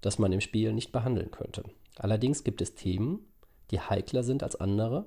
[0.00, 1.64] das man im Spiel nicht behandeln könnte.
[1.96, 3.20] Allerdings gibt es Themen,
[3.70, 5.06] die heikler sind als andere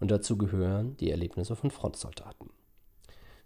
[0.00, 2.50] und dazu gehören die Erlebnisse von Frontsoldaten.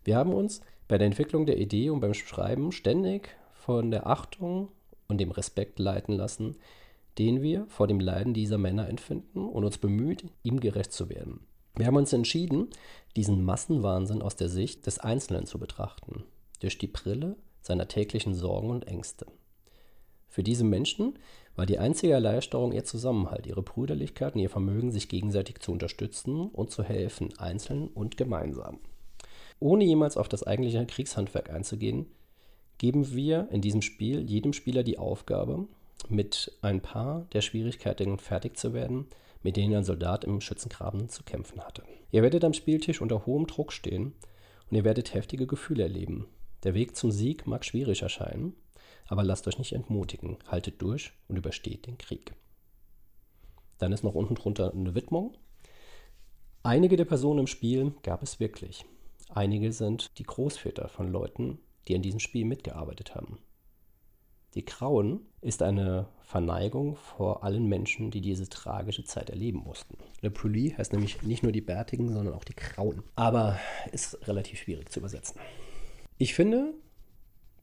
[0.05, 4.69] Wir haben uns bei der Entwicklung der Idee und beim Schreiben ständig von der Achtung
[5.09, 6.57] und dem Respekt leiten lassen,
[7.19, 11.47] den wir vor dem Leiden dieser Männer empfinden und uns bemüht, ihm gerecht zu werden.
[11.77, 12.69] Wir haben uns entschieden,
[13.17, 16.25] diesen Massenwahnsinn aus der Sicht des Einzelnen zu betrachten,
[16.65, 19.27] durch die Brille seiner täglichen Sorgen und Ängste.
[20.29, 21.19] Für diese Menschen
[21.57, 26.49] war die einzige Erleichterung ihr Zusammenhalt, ihre Brüderlichkeit und ihr Vermögen, sich gegenseitig zu unterstützen
[26.49, 28.79] und zu helfen, einzeln und gemeinsam.
[29.61, 32.07] Ohne jemals auf das eigentliche Kriegshandwerk einzugehen,
[32.79, 35.69] geben wir in diesem Spiel jedem Spieler die Aufgabe,
[36.09, 39.07] mit ein paar der Schwierigkeiten fertig zu werden,
[39.43, 41.83] mit denen ein Soldat im Schützengraben zu kämpfen hatte.
[42.11, 44.15] Ihr werdet am Spieltisch unter hohem Druck stehen
[44.71, 46.27] und ihr werdet heftige Gefühle erleben.
[46.65, 48.55] Der Weg zum Sieg mag schwierig erscheinen,
[49.07, 52.33] aber lasst euch nicht entmutigen, haltet durch und übersteht den Krieg.
[53.79, 55.37] Dann ist noch unten drunter eine Widmung.
[56.63, 58.87] Einige der Personen im Spiel gab es wirklich.
[59.29, 63.39] Einige sind die Großväter von Leuten, die an diesem Spiel mitgearbeitet haben.
[64.55, 69.99] Die Grauen ist eine Verneigung vor allen Menschen, die diese tragische Zeit erleben mussten.
[70.23, 73.03] Le Pouly heißt nämlich nicht nur die Bärtigen, sondern auch die Grauen.
[73.17, 73.59] Aber
[73.93, 75.41] ist relativ schwierig zu übersetzen.
[76.19, 76.75] Ich finde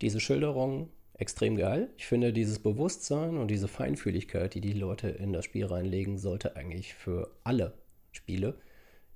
[0.01, 1.89] diese Schilderung extrem geil.
[1.97, 6.55] Ich finde dieses Bewusstsein und diese Feinfühligkeit, die die Leute in das Spiel reinlegen, sollte
[6.55, 7.73] eigentlich für alle
[8.11, 8.55] Spiele,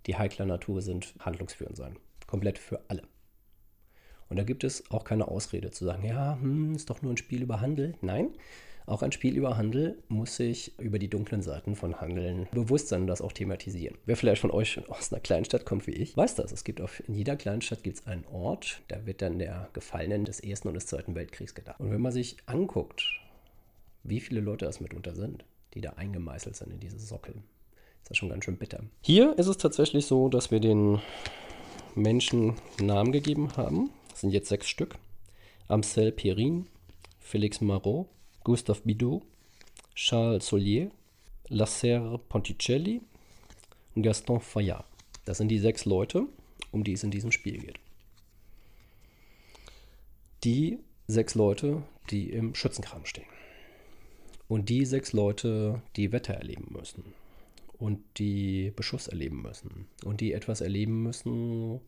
[0.06, 3.04] die heikler Natur sind, handlungsführend sein komplett für alle.
[4.28, 7.18] Und da gibt es auch keine Ausrede zu sagen, ja, hm, ist doch nur ein
[7.18, 7.96] Spiel über Handel.
[8.02, 8.34] Nein,
[8.88, 13.02] auch ein Spiel über Handel muss sich über die dunklen Seiten von Handeln bewusst sein
[13.02, 13.98] und das auch thematisieren.
[14.06, 16.52] Wer vielleicht von euch aus einer Kleinstadt kommt wie ich, weiß das.
[16.52, 20.26] Es gibt auf, in jeder Kleinstadt gibt es einen Ort, da wird dann der Gefallenen
[20.26, 21.80] des Ersten und des Zweiten Weltkriegs gedacht.
[21.80, 23.04] Und wenn man sich anguckt,
[24.04, 25.44] wie viele Leute das mitunter sind,
[25.74, 27.34] die da eingemeißelt sind in diese Sockel,
[28.04, 28.84] ist das schon ganz schön bitter.
[29.02, 31.00] Hier ist es tatsächlich so, dass wir den
[31.96, 33.90] Menschen Namen gegeben haben.
[34.10, 34.96] Das sind jetzt sechs Stück.
[35.68, 36.68] Amsel Perrin,
[37.20, 38.08] Félix Marot,
[38.46, 39.24] Gustave Bidot,
[39.96, 40.92] Charles Solier,
[41.48, 43.02] Lasserre Ponticelli
[43.96, 44.86] und Gaston Fayard.
[45.26, 46.28] Das sind die sechs Leute,
[46.72, 47.80] um die es in diesem Spiel geht.
[50.44, 50.78] Die
[51.08, 51.82] sechs Leute,
[52.12, 53.26] die im Schützenkram stehen.
[54.48, 57.04] Und die sechs Leute, die Wetter erleben müssen
[57.80, 61.82] und die Beschuss erleben müssen und die etwas erleben müssen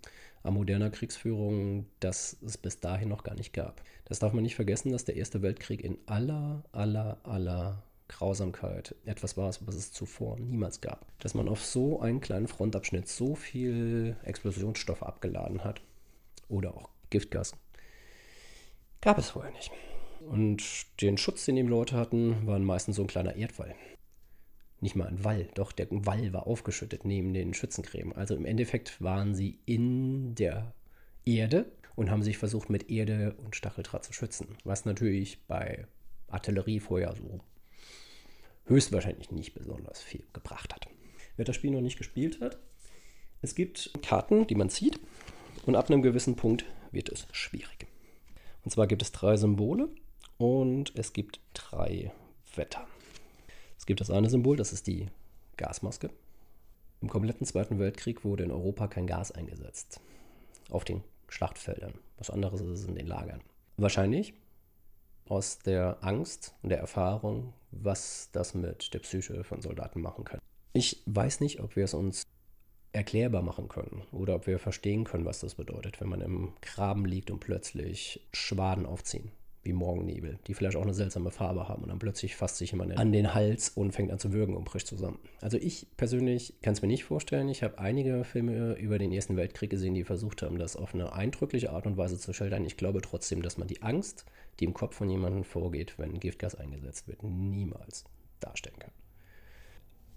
[0.44, 3.82] an moderner Kriegsführung, das es bis dahin noch gar nicht gab.
[4.06, 9.36] Das darf man nicht vergessen, dass der Erste Weltkrieg in aller, aller, aller Grausamkeit etwas
[9.36, 11.06] war, was es zuvor niemals gab.
[11.20, 15.82] Dass man auf so einen kleinen Frontabschnitt so viel Explosionsstoff abgeladen hat
[16.48, 17.54] oder auch Giftgas,
[19.02, 19.72] gab es vorher nicht.
[20.30, 20.64] Und
[21.02, 23.76] den Schutz, den die Leute hatten, war meistens so ein kleiner Erdwall
[24.80, 28.14] nicht mal ein Wall, doch der Wall war aufgeschüttet neben den Schützengräben.
[28.14, 30.74] Also im Endeffekt waren sie in der
[31.26, 31.66] Erde
[31.96, 34.58] und haben sich versucht, mit Erde und Stacheldraht zu schützen.
[34.64, 35.88] Was natürlich bei
[36.28, 37.40] Artillerie vorher so
[38.66, 40.88] höchstwahrscheinlich nicht besonders viel gebracht hat.
[41.38, 42.60] Wer das Spiel noch nicht gespielt hat,
[43.42, 45.00] es gibt Karten, die man zieht
[45.66, 47.88] und ab einem gewissen Punkt wird es schwierig.
[48.64, 49.90] Und zwar gibt es drei Symbole
[50.38, 52.12] und es gibt drei
[52.56, 52.88] Wetter
[53.88, 55.08] gibt das eine Symbol, das ist die
[55.56, 56.12] Gasmaske.
[57.02, 60.00] Im kompletten Zweiten Weltkrieg wurde in Europa kein Gas eingesetzt.
[60.70, 61.94] Auf den Schlachtfeldern.
[62.18, 63.42] Was anderes ist es in den Lagern.
[63.78, 64.34] Wahrscheinlich
[65.30, 70.40] aus der Angst und der Erfahrung, was das mit der Psyche von Soldaten machen kann.
[70.74, 72.24] Ich weiß nicht, ob wir es uns
[72.94, 77.06] erklärbar machen können oder ob wir verstehen können, was das bedeutet, wenn man im Graben
[77.06, 79.32] liegt und plötzlich Schwaden aufziehen,
[79.68, 82.98] wie Morgennebel, die vielleicht auch eine seltsame Farbe haben und dann plötzlich fasst sich jemand
[82.98, 85.20] an den Hals und fängt an zu würgen und bricht zusammen.
[85.42, 87.50] Also ich persönlich kann es mir nicht vorstellen.
[87.50, 91.14] Ich habe einige Filme über den Ersten Weltkrieg gesehen, die versucht haben, das auf eine
[91.14, 92.66] eindrückliche Art und Weise zu schildern.
[92.66, 94.26] Ich glaube trotzdem, dass man die Angst,
[94.60, 98.06] die im Kopf von jemandem vorgeht, wenn Giftgas eingesetzt wird, niemals
[98.40, 98.92] darstellen kann.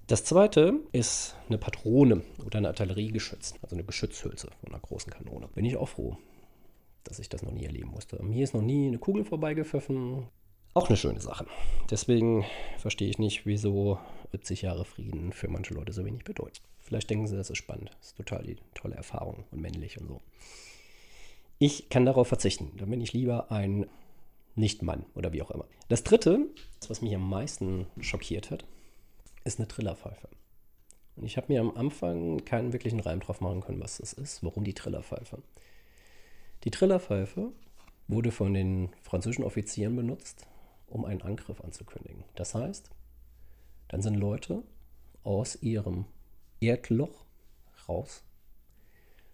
[0.07, 5.49] Das zweite ist eine Patrone oder ein Artilleriegeschütz, also eine Geschützhülse von einer großen Kanone.
[5.55, 6.19] Bin ich auch froh,
[7.05, 8.23] dass ich das noch nie erleben musste.
[8.23, 10.29] Mir ist noch nie eine Kugel vorbeigepfiffen.
[10.75, 11.47] Auch eine schöne Sache.
[11.91, 12.45] Deswegen
[12.79, 13.99] verstehe ich nicht, wieso
[14.33, 16.61] 70 Jahre Frieden für manche Leute so wenig bedeuten.
[16.79, 17.91] Vielleicht denken sie, das ist spannend.
[17.99, 20.21] Das ist total die tolle Erfahrung und männlich und so.
[21.59, 22.73] Ich kann darauf verzichten.
[22.79, 23.87] Dann bin ich lieber ein
[24.55, 25.67] Nicht-Mann oder wie auch immer.
[25.89, 26.47] Das dritte,
[26.89, 28.65] was mich am meisten schockiert hat,
[29.45, 30.29] ist eine Trillerpfeife.
[31.17, 34.43] Und ich habe mir am Anfang keinen wirklichen Reim drauf machen können, was das ist,
[34.43, 35.43] warum die Trillerpfeife.
[36.65, 37.53] Die Trillerpfeife
[38.07, 40.47] wurde von den französischen Offizieren benutzt,
[40.89, 42.25] um einen Angriff anzukündigen.
[42.35, 42.91] Das heißt,
[43.89, 44.63] dann sind Leute
[45.23, 46.05] aus ihrem
[46.61, 47.25] Erdloch
[47.89, 48.23] raus,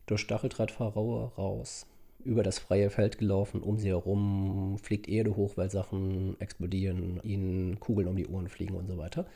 [0.06, 1.86] durch Stacheldrahtverraue raus,
[2.24, 7.80] über das freie Feld gelaufen, um sie herum fliegt Erde hoch, weil Sachen explodieren, ihnen
[7.80, 9.26] Kugeln um die Ohren fliegen und so weiter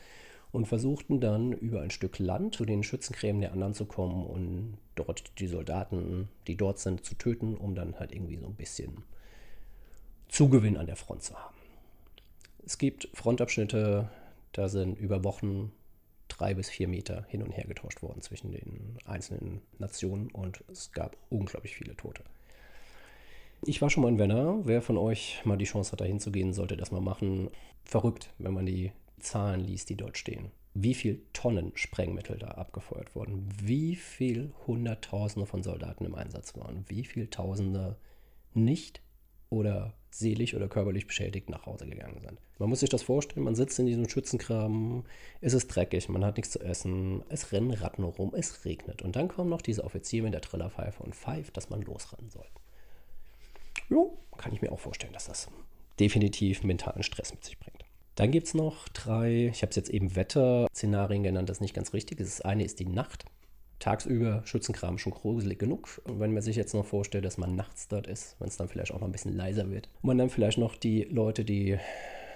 [0.53, 4.79] und versuchten dann über ein Stück Land zu den Schützengräben der anderen zu kommen und
[4.97, 9.05] dort die Soldaten, die dort sind, zu töten, um dann halt irgendwie so ein bisschen
[10.29, 11.57] Zugewinn an der Front zu haben.
[12.65, 14.09] Es gibt Frontabschnitte,
[14.53, 15.73] da sind über Wochen
[16.29, 20.93] drei bis vier Meter hin und her getauscht worden zwischen den einzelnen Nationen und es
[20.93, 22.23] gab unglaublich viele Tote.
[23.63, 24.61] Ich war schon mal in Werner.
[24.65, 27.51] Wer von euch mal die Chance hat, da hinzugehen, sollte das mal machen.
[27.85, 30.51] Verrückt, wenn man die Zahlen liest, die dort stehen.
[30.75, 36.85] Wie viel Tonnen Sprengmittel da abgefeuert wurden, wie viel Hunderttausende von Soldaten im Einsatz waren,
[36.89, 37.97] wie viel Tausende
[38.55, 39.03] nicht
[39.49, 42.41] oder seelisch oder körperlich beschädigt nach Hause gegangen sind.
[42.59, 45.05] Man muss sich das vorstellen, man sitzt in diesem Schützengraben,
[45.41, 49.03] es ist dreckig, man hat nichts zu essen, es rennen Ratten rum, es regnet.
[49.03, 52.47] Und dann kommt noch dieser Offizier mit der Trillerpfeife und pfeift, dass man losrennen soll.
[53.89, 55.49] Jo, kann ich mir auch vorstellen, dass das
[55.99, 57.85] definitiv mentalen Stress mit sich bringt.
[58.21, 61.73] Dann gibt es noch drei, ich habe es jetzt eben Wetterszenarien genannt, das ist nicht
[61.73, 62.19] ganz richtig.
[62.19, 63.25] Das eine ist die Nacht.
[63.79, 66.03] Tagsüber Schützenkram schon gruselig genug.
[66.05, 68.69] Und wenn man sich jetzt noch vorstellt, dass man nachts dort ist, wenn es dann
[68.69, 69.89] vielleicht auch noch ein bisschen leiser wird.
[70.03, 71.79] Und man dann vielleicht noch die Leute, die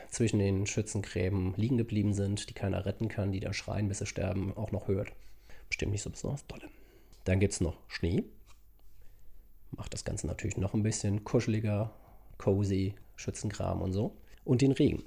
[0.08, 4.06] zwischen den Schützengräben liegen geblieben sind, die keiner retten kann, die da schreien, bis sie
[4.06, 5.12] sterben, auch noch hört.
[5.68, 6.70] Bestimmt nicht so besonders dolle.
[7.24, 8.24] Dann gibt es noch Schnee.
[9.70, 11.92] Macht das Ganze natürlich noch ein bisschen kuscheliger,
[12.38, 14.16] cozy, Schützenkram und so.
[14.46, 15.04] Und den Regen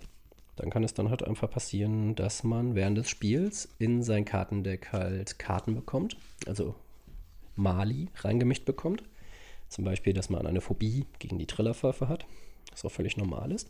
[0.57, 4.91] dann kann es dann halt einfach passieren, dass man während des Spiels in sein Kartendeck
[4.91, 6.75] halt Karten bekommt, also
[7.55, 9.03] Mali reingemischt bekommt.
[9.69, 12.25] Zum Beispiel, dass man eine Phobie gegen die Trillerpfeife hat,
[12.71, 13.69] was auch völlig normal ist.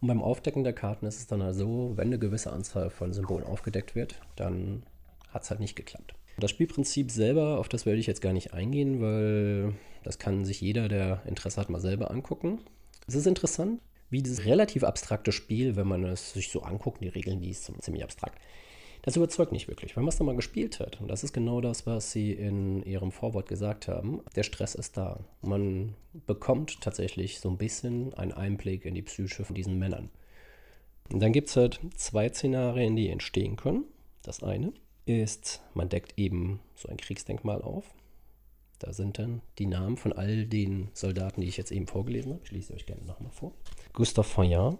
[0.00, 3.12] Und beim Aufdecken der Karten ist es dann halt so, wenn eine gewisse Anzahl von
[3.12, 4.82] Symbolen aufgedeckt wird, dann
[5.30, 6.14] hat es halt nicht geklappt.
[6.38, 9.72] Das Spielprinzip selber, auf das werde ich jetzt gar nicht eingehen, weil
[10.02, 12.60] das kann sich jeder, der Interesse hat, mal selber angucken.
[13.06, 13.80] Es ist interessant,
[14.10, 17.70] wie dieses relativ abstrakte Spiel, wenn man es sich so anguckt, die Regeln, die ist
[17.80, 18.38] ziemlich abstrakt.
[19.02, 21.00] Das überzeugt nicht wirklich, wenn man es nochmal gespielt hat.
[21.00, 24.20] Und das ist genau das, was Sie in Ihrem Vorwort gesagt haben.
[24.34, 25.20] Der Stress ist da.
[25.42, 25.94] Man
[26.26, 30.10] bekommt tatsächlich so ein bisschen einen Einblick in die Psyche von diesen Männern.
[31.12, 33.84] Und dann gibt es halt zwei Szenarien, die entstehen können.
[34.22, 34.72] Das eine
[35.04, 37.84] ist, man deckt eben so ein Kriegsdenkmal auf.
[38.78, 42.42] Da sind dann die Namen von all den Soldaten, die ich jetzt eben vorgelesen habe.
[42.44, 43.52] Ich lese euch gerne nochmal vor.
[43.92, 44.78] Gustave Fayard,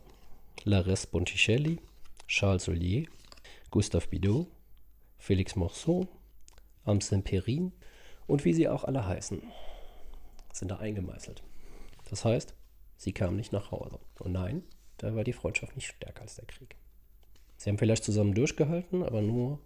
[0.64, 1.80] Lares Botticelli,
[2.28, 3.06] Charles Ollier,
[3.70, 4.48] Gustave Bidot,
[5.18, 6.06] Félix Morceau,
[6.84, 7.72] Amsen Perrin
[8.26, 9.42] und wie sie auch alle heißen,
[10.52, 11.42] sind da eingemeißelt.
[12.10, 12.54] Das heißt,
[12.96, 13.98] sie kamen nicht nach Hause.
[14.20, 14.62] Und nein,
[14.98, 16.76] da war die Freundschaft nicht stärker als der Krieg.
[17.56, 19.60] Sie haben vielleicht zusammen durchgehalten, aber nur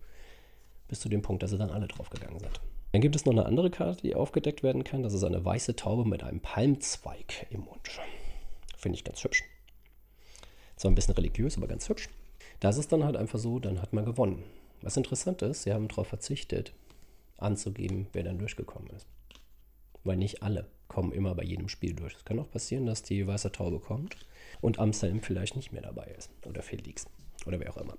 [0.88, 2.60] bis zu dem Punkt, dass sie dann alle draufgegangen sind.
[2.92, 5.02] Dann gibt es noch eine andere Karte, die aufgedeckt werden kann.
[5.02, 7.88] Das ist eine weiße Taube mit einem Palmzweig im Mund.
[8.76, 9.44] Finde ich ganz hübsch.
[10.76, 12.08] Zwar ein bisschen religiös, aber ganz hübsch.
[12.58, 14.42] Da ist dann halt einfach so, dann hat man gewonnen.
[14.82, 16.72] Was interessant ist, sie haben darauf verzichtet,
[17.36, 19.06] anzugeben, wer dann durchgekommen ist.
[20.04, 22.16] Weil nicht alle kommen immer bei jedem Spiel durch.
[22.16, 24.16] Es kann auch passieren, dass die weiße Taube kommt
[24.60, 26.30] und Amsterdam vielleicht nicht mehr dabei ist.
[26.46, 27.06] Oder Felix.
[27.46, 27.96] Oder wer auch immer.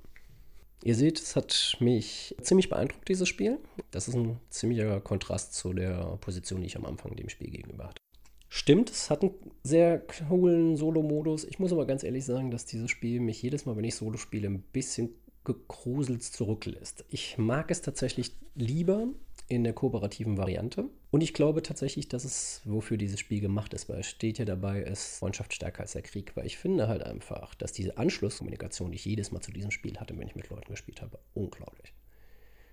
[0.84, 3.59] Ihr seht, es hat mich ziemlich beeindruckt, dieses Spiel.
[3.91, 7.86] Das ist ein ziemlicher Kontrast zu der Position, die ich am Anfang dem Spiel gegenüber
[7.86, 8.01] hatte.
[8.49, 11.45] Stimmt, es hat einen sehr coolen Solo-Modus.
[11.45, 14.17] Ich muss aber ganz ehrlich sagen, dass dieses Spiel mich jedes Mal, wenn ich Solo
[14.17, 15.13] spiele, ein bisschen
[15.43, 17.05] gegruselt zurücklässt.
[17.09, 19.07] Ich mag es tatsächlich lieber
[19.47, 20.85] in der kooperativen Variante.
[21.09, 24.45] Und ich glaube tatsächlich, dass es, wofür dieses Spiel gemacht ist, weil es steht ja
[24.45, 26.35] dabei, ist Freundschaft stärker als der Krieg.
[26.35, 29.99] Weil ich finde halt einfach, dass diese Anschlusskommunikation, die ich jedes Mal zu diesem Spiel
[29.99, 31.93] hatte, wenn ich mit Leuten gespielt habe, unglaublich.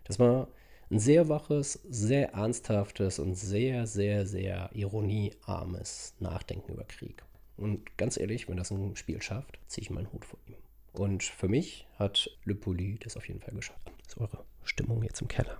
[0.04, 0.48] Das war
[0.90, 7.24] ein sehr waches, sehr ernsthaftes und sehr, sehr, sehr ironiearmes Nachdenken über Krieg.
[7.56, 10.54] Und ganz ehrlich, wenn das ein Spiel schafft, ziehe ich meinen Hut vor ihm.
[10.92, 13.92] Und für mich hat Le Poli das auf jeden Fall geschafft.
[14.04, 15.58] Das ist eure Stimmung jetzt im Keller.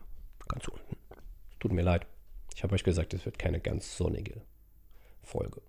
[0.48, 0.96] Ganz unten.
[1.60, 2.06] Tut mir leid.
[2.54, 4.40] Ich habe euch gesagt, es wird keine ganz sonnige
[5.22, 5.60] Folge.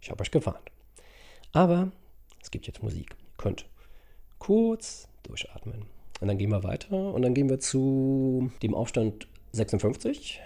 [0.00, 0.70] Ich habe euch gewarnt.
[1.52, 1.90] Aber
[2.42, 3.16] es gibt jetzt Musik.
[3.18, 3.66] Ihr könnt
[4.38, 5.86] kurz durchatmen.
[6.20, 10.40] Und dann gehen wir weiter und dann gehen wir zu dem Aufstand 56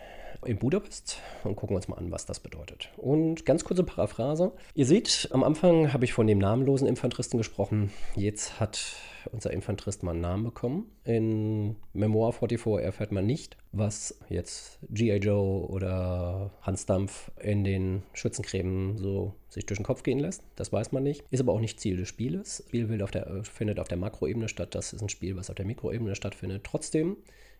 [0.44, 2.90] in Budapest und gucken uns mal an, was das bedeutet.
[2.96, 4.52] Und ganz kurze Paraphrase.
[4.74, 7.92] Ihr seht, am Anfang habe ich von dem namenlosen Infanteristen gesprochen.
[8.16, 8.96] Jetzt hat
[9.30, 10.90] unser Infanterist mal einen Namen bekommen.
[11.04, 15.18] In Memoir 44 erfährt man nicht, was jetzt G.I.
[15.18, 20.42] Joe oder Hans Dampf in den Schützengräben so sich durch den Kopf gehen lässt.
[20.56, 21.24] Das weiß man nicht.
[21.30, 22.58] Ist aber auch nicht Ziel des Spieles.
[22.58, 24.74] Das Spiel auf der, findet auf der Makroebene statt.
[24.74, 26.64] Das ist ein Spiel, was auf der Mikroebene stattfindet.
[26.64, 27.16] Trotzdem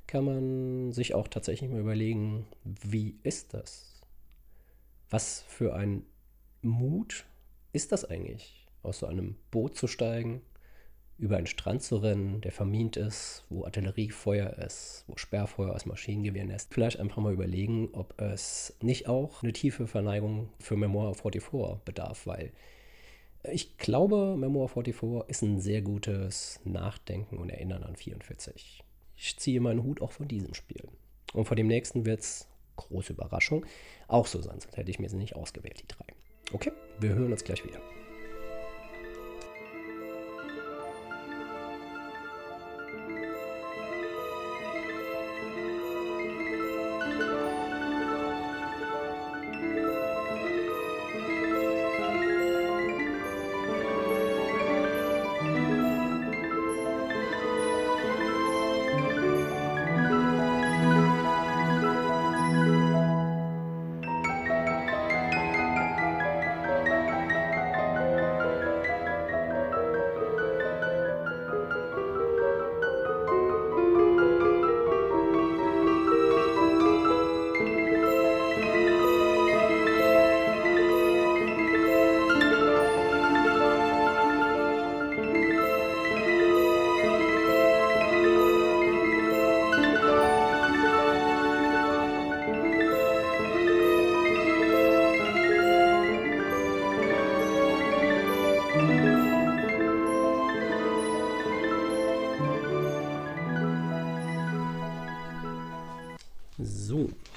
[0.07, 4.01] kann man sich auch tatsächlich mal überlegen, wie ist das?
[5.11, 6.05] Was für ein
[6.63, 7.27] Mut
[7.73, 10.43] ist das eigentlich, aus so einem Boot zu steigen,
[11.19, 16.51] über einen Strand zu rennen, der vermint ist, wo Artilleriefeuer ist, wo Sperrfeuer aus Maschinengewehren
[16.51, 16.73] ist.
[16.75, 22.27] Vielleicht einfach mal überlegen, ob es nicht auch eine tiefe Verneigung für Memoir 44 bedarf,
[22.27, 22.53] weil
[23.45, 28.83] ich glaube, Memoir 44 ist ein sehr gutes Nachdenken und Erinnern an 44.
[29.17, 30.83] Ich ziehe meinen Hut auch von diesem Spiel.
[31.33, 33.67] Und von dem nächsten wird es, große Überraschung,
[34.09, 36.07] auch so sein, sonst hätte ich mir sie nicht ausgewählt, die drei.
[36.53, 37.81] Okay, wir hören uns gleich wieder.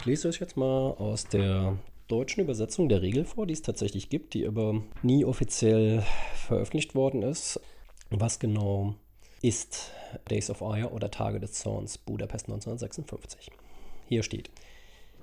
[0.05, 4.07] Ich lese euch jetzt mal aus der deutschen Übersetzung der Regel vor, die es tatsächlich
[4.07, 6.03] gibt, die aber nie offiziell
[6.35, 7.59] veröffentlicht worden ist.
[8.11, 8.93] Was genau
[9.41, 9.89] ist
[10.29, 13.49] Days of Ire oder Tage des Zorns Budapest 1956?
[14.07, 14.51] Hier steht: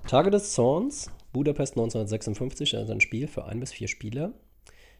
[0.05, 4.33] Tage des Zorns Budapest 1956 ist ein Spiel für ein bis vier Spieler,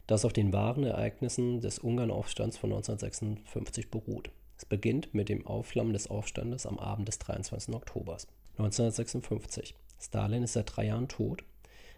[0.06, 4.30] das auf den wahren Ereignissen des Ungarnaufstands von 1956 beruht.
[4.56, 7.74] Es beginnt mit dem Aufflammen des Aufstandes am Abend des 23.
[7.74, 8.28] Oktobers.
[8.58, 9.74] 1956.
[10.00, 11.44] Stalin ist seit drei Jahren tot,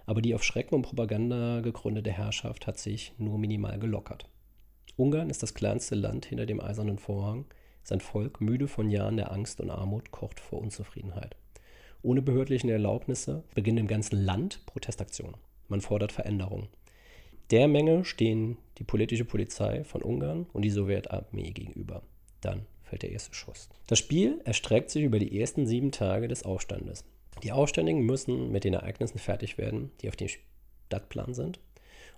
[0.07, 4.29] aber die auf Schrecken und Propaganda gegründete Herrschaft hat sich nur minimal gelockert.
[4.97, 7.45] Ungarn ist das kleinste Land hinter dem eisernen Vorhang.
[7.83, 11.37] Sein Volk, müde von Jahren der Angst und Armut, kocht vor Unzufriedenheit.
[12.03, 15.37] Ohne behördliche Erlaubnisse beginnen im ganzen Land Protestaktionen.
[15.69, 16.69] Man fordert Veränderungen.
[17.51, 22.03] Der Menge stehen die politische Polizei von Ungarn und die Sowjetarmee gegenüber.
[22.41, 23.69] Dann fällt der erste Schuss.
[23.87, 27.05] Das Spiel erstreckt sich über die ersten sieben Tage des Aufstandes.
[27.43, 30.29] Die Aufständigen müssen mit den Ereignissen fertig werden, die auf dem
[30.87, 31.61] Stadtplan sind,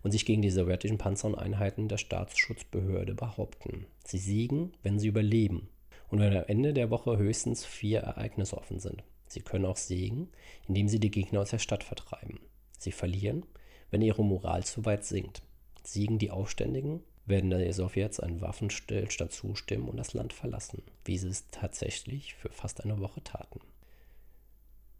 [0.02, 3.86] und sich gegen die sowjetischen Panzer und Einheiten der Staatsschutzbehörde behaupten.
[4.04, 5.68] Sie siegen, wenn sie überleben
[6.08, 9.02] und wenn am Ende der Woche höchstens vier Ereignisse offen sind.
[9.26, 10.28] Sie können auch siegen,
[10.68, 12.40] indem sie die Gegner aus der Stadt vertreiben.
[12.78, 13.44] Sie verlieren,
[13.90, 15.42] wenn ihre Moral zu weit sinkt.
[15.82, 21.28] Siegen die Aufständigen, werden die Sowjets einen Waffenstillstand zustimmen und das Land verlassen, wie sie
[21.28, 23.60] es tatsächlich für fast eine Woche taten.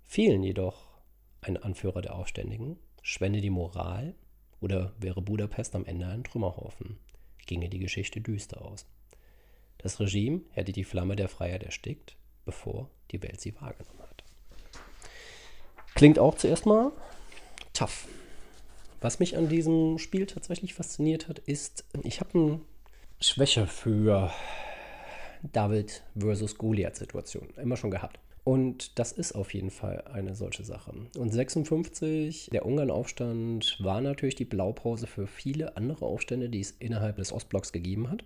[0.04, 0.86] Fehlen jedoch
[1.40, 4.14] ein Anführer der Aufständigen, schwände die Moral
[4.60, 6.98] oder wäre Budapest am Ende ein Trümmerhaufen,
[7.46, 8.86] ginge die Geschichte düster aus.
[9.78, 14.24] Das Regime hätte die Flamme der Freiheit erstickt, bevor die Welt sie wahrgenommen hat.
[15.94, 16.92] Klingt auch zuerst mal
[17.72, 18.08] tough.
[19.00, 22.60] Was mich an diesem Spiel tatsächlich fasziniert hat, ist, ich habe eine
[23.20, 24.32] Schwäche für
[25.52, 28.18] David versus Goliath-Situation immer schon gehabt.
[28.42, 30.92] Und das ist auf jeden Fall eine solche Sache.
[31.16, 37.16] Und 56, der Ungarn-Aufstand, war natürlich die Blaupause für viele andere Aufstände, die es innerhalb
[37.16, 38.24] des Ostblocks gegeben hat.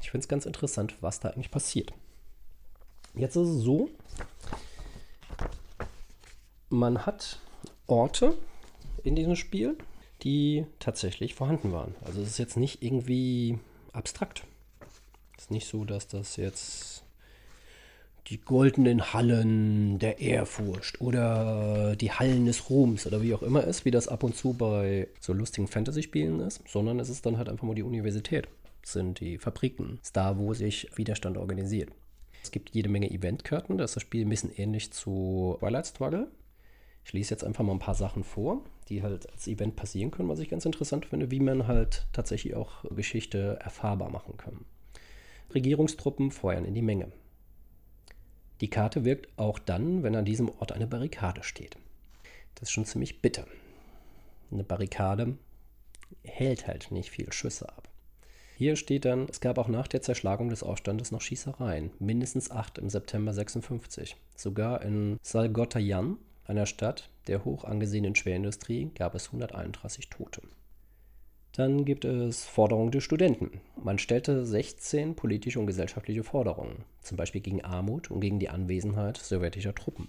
[0.00, 1.92] Ich finde es ganz interessant, was da eigentlich passiert.
[3.14, 3.88] Jetzt ist es so,
[6.68, 7.40] man hat
[7.86, 8.34] Orte
[9.04, 9.76] in diesem Spiel,
[10.22, 11.94] die tatsächlich vorhanden waren.
[12.04, 13.58] Also es ist jetzt nicht irgendwie
[13.92, 14.44] abstrakt.
[15.36, 17.04] Es ist nicht so, dass das jetzt
[18.28, 23.84] die goldenen Hallen der Ehrfurcht oder die Hallen des Ruhms oder wie auch immer ist,
[23.84, 27.48] wie das ab und zu bei so lustigen Fantasy-Spielen ist, sondern es ist dann halt
[27.48, 28.48] einfach nur die Universität.
[28.82, 31.90] Es sind die Fabriken, es ist da, wo sich Widerstand organisiert.
[32.42, 36.28] Es gibt jede Menge Eventkarten, da ist das Spiel ein bisschen ähnlich zu Twilight Struggle.
[37.04, 40.28] Ich lese jetzt einfach mal ein paar Sachen vor, die halt als Event passieren können,
[40.28, 44.64] was ich ganz interessant finde, wie man halt tatsächlich auch Geschichte erfahrbar machen kann.
[45.54, 47.12] Regierungstruppen feuern in die Menge.
[48.60, 51.76] Die Karte wirkt auch dann, wenn an diesem Ort eine Barrikade steht.
[52.54, 53.46] Das ist schon ziemlich bitter.
[54.50, 55.36] Eine Barrikade
[56.22, 57.88] hält halt nicht viel Schüsse ab.
[58.56, 62.78] Hier steht dann, es gab auch nach der Zerschlagung des Aufstandes noch Schießereien, mindestens acht
[62.78, 64.16] im September 56.
[64.36, 70.42] Sogar in Salgotayan, einer Stadt der hoch angesehenen Schwerindustrie, gab es 131 Tote.
[71.52, 73.60] Dann gibt es Forderungen der Studenten.
[73.76, 79.18] Man stellte 16 politische und gesellschaftliche Forderungen, zum Beispiel gegen Armut und gegen die Anwesenheit
[79.18, 80.06] sowjetischer Truppen.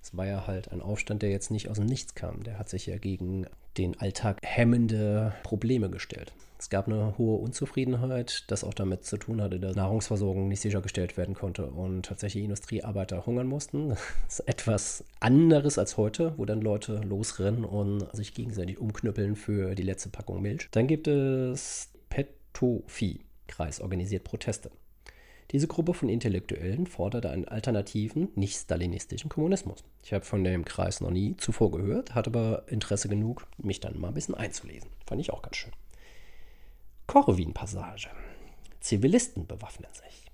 [0.00, 2.44] Es war ja halt ein Aufstand, der jetzt nicht aus dem Nichts kam.
[2.44, 3.46] Der hat sich ja gegen
[3.76, 6.32] den Alltag hemmende Probleme gestellt.
[6.58, 11.16] Es gab eine hohe Unzufriedenheit, das auch damit zu tun hatte, dass Nahrungsversorgung nicht sichergestellt
[11.16, 13.96] werden konnte und tatsächlich Industriearbeiter hungern mussten.
[14.28, 19.74] Das ist etwas anderes als heute, wo dann Leute losrennen und sich gegenseitig umknüppeln für
[19.74, 20.68] die letzte Packung Milch.
[20.72, 24.70] Dann gibt es Petofi-Kreis organisiert Proteste.
[25.52, 29.82] Diese Gruppe von Intellektuellen forderte einen alternativen, nicht stalinistischen Kommunismus.
[30.02, 33.98] Ich habe von dem Kreis noch nie zuvor gehört, hatte aber Interesse genug, mich dann
[33.98, 34.90] mal ein bisschen einzulesen.
[35.06, 35.72] Fand ich auch ganz schön.
[37.08, 38.10] Korwin-Passage.
[38.80, 40.30] Zivilisten bewaffnen sich.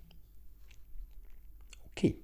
[1.93, 2.17] Okay.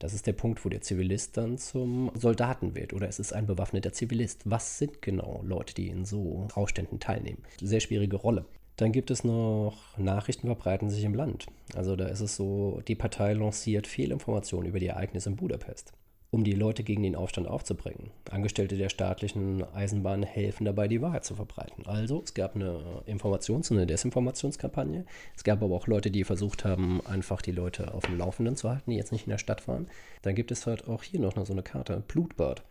[0.00, 3.46] Das ist der Punkt, wo der Zivilist dann zum Soldaten wird oder es ist ein
[3.46, 4.42] bewaffneter Zivilist.
[4.44, 7.44] Was sind genau Leute, die in so Aufständen teilnehmen?
[7.60, 8.46] Sehr schwierige Rolle.
[8.76, 11.46] Dann gibt es noch Nachrichten verbreiten sich im Land.
[11.74, 15.92] Also da ist es so, die Partei lanciert Fehlinformationen über die Ereignisse in Budapest,
[16.30, 18.10] um die Leute gegen den Aufstand aufzubringen.
[18.30, 21.86] Angestellte der staatlichen Eisenbahn helfen dabei, die Wahrheit zu verbreiten.
[21.86, 25.06] Also es gab eine Informations- und eine Desinformationskampagne.
[25.34, 28.68] Es gab aber auch Leute, die versucht haben, einfach die Leute auf dem Laufenden zu
[28.68, 29.88] halten, die jetzt nicht in der Stadt waren.
[30.20, 32.62] Dann gibt es halt auch hier noch so eine Karte, Blutbad.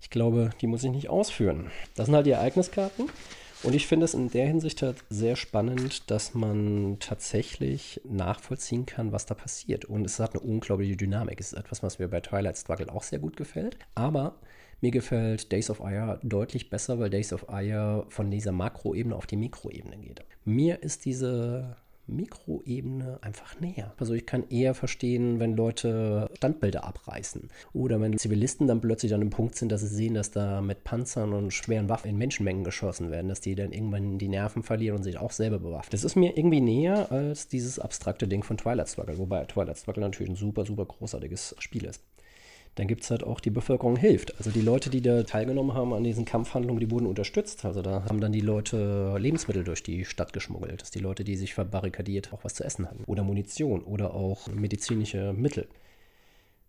[0.00, 1.70] Ich glaube, die muss ich nicht ausführen.
[1.94, 3.10] Das sind halt die Ereigniskarten.
[3.62, 9.12] Und ich finde es in der Hinsicht halt sehr spannend, dass man tatsächlich nachvollziehen kann,
[9.12, 9.84] was da passiert.
[9.86, 11.40] Und es hat eine unglaubliche Dynamik.
[11.40, 13.78] Es ist etwas, was mir bei Twilight Struggle auch sehr gut gefällt.
[13.94, 14.36] Aber
[14.80, 19.26] mir gefällt Days of Ire deutlich besser, weil Days of Ire von dieser Makroebene auf
[19.26, 20.22] die Mikroebene geht.
[20.44, 21.76] Mir ist diese
[22.06, 23.92] Mikroebene einfach näher.
[23.98, 29.20] Also ich kann eher verstehen, wenn Leute Standbilder abreißen oder wenn Zivilisten dann plötzlich an
[29.20, 32.64] dem Punkt sind, dass sie sehen, dass da mit Panzern und schweren Waffen in Menschenmengen
[32.64, 35.90] geschossen werden, dass die dann irgendwann die Nerven verlieren und sich auch selber bewaffnen.
[35.90, 40.02] Das ist mir irgendwie näher als dieses abstrakte Ding von Twilight Struggle, wobei Twilight Struggle
[40.02, 42.02] natürlich ein super, super großartiges Spiel ist
[42.76, 44.36] dann gibt es halt auch die Bevölkerung hilft.
[44.38, 47.64] Also die Leute, die da teilgenommen haben an diesen Kampfhandlungen, die wurden unterstützt.
[47.64, 50.82] Also da haben dann die Leute Lebensmittel durch die Stadt geschmuggelt.
[50.82, 53.04] Dass die Leute, die sich verbarrikadiert, auch was zu essen hatten.
[53.06, 55.66] Oder Munition oder auch medizinische Mittel.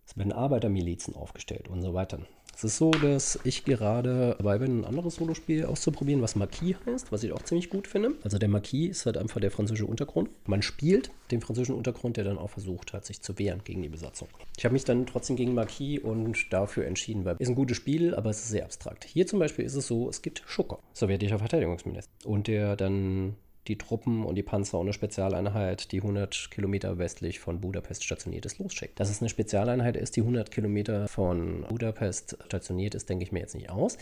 [0.08, 2.20] Es werden Arbeitermilizen aufgestellt und so weiter.
[2.56, 7.12] Es ist so, dass ich gerade dabei bin, ein anderes Solospiel auszuprobieren, was Marquis heißt,
[7.12, 8.14] was ich auch ziemlich gut finde.
[8.24, 10.32] Also der Marquis ist halt einfach der französische Untergrund.
[10.48, 13.90] Man spielt den französischen Untergrund, der dann auch versucht hat, sich zu wehren gegen die
[13.90, 14.28] Besatzung.
[14.58, 17.78] Ich habe mich dann trotzdem gegen Marquis und dafür entschieden, weil es ist ein gutes
[17.78, 19.04] Spiel, aber es ist sehr abstrakt.
[19.06, 22.12] Hier zum Beispiel ist es so, es gibt Schucker, sowjetischer Verteidigungsminister.
[22.26, 23.36] Und der dann
[23.68, 28.60] die Truppen und die Panzer eine Spezialeinheit, die 100 Kilometer westlich von Budapest stationiert ist,
[28.60, 29.00] losschickt.
[29.00, 33.40] Dass es eine Spezialeinheit ist, die 100 Kilometer von Budapest stationiert ist, denke ich mir
[33.40, 33.98] jetzt nicht aus.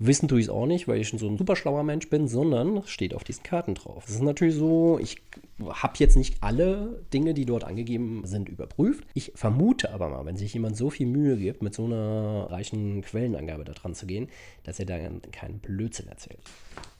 [0.00, 2.26] Wissen tue ich es auch nicht, weil ich schon so ein super schlauer Mensch bin,
[2.26, 4.04] sondern steht auf diesen Karten drauf.
[4.08, 5.22] Es ist natürlich so, ich
[5.68, 9.04] habe jetzt nicht alle Dinge, die dort angegeben sind, überprüft.
[9.14, 13.02] Ich vermute aber mal, wenn sich jemand so viel Mühe gibt, mit so einer reichen
[13.02, 14.28] Quellenangabe da dran zu gehen,
[14.64, 14.98] dass er da
[15.30, 16.40] keinen Blödsinn erzählt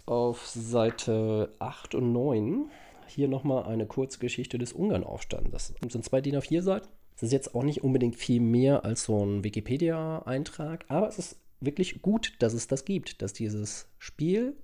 [0.06, 2.70] auf Seite 8 und 9
[3.06, 5.74] hier nochmal eine Kurzgeschichte des Ungarnaufstandes.
[5.80, 6.88] Das sind zwei DIN A4 Seiten.
[7.16, 11.36] Es ist jetzt auch nicht unbedingt viel mehr als so ein Wikipedia-Eintrag, aber es ist
[11.60, 14.56] wirklich gut, dass es das gibt, dass dieses Spiel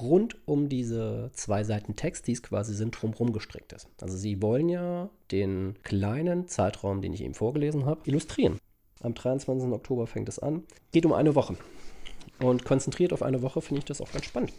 [0.00, 3.88] rund um diese zwei Seiten Text, die es quasi sind, drumherum gestrickt ist.
[4.00, 8.58] Also sie wollen ja den kleinen Zeitraum, den ich eben vorgelesen habe, illustrieren.
[9.02, 9.70] Am 23.
[9.70, 10.64] Oktober fängt es an.
[10.92, 11.56] Geht um eine Woche.
[12.42, 14.52] Und konzentriert auf eine Woche finde ich das auch ganz spannend.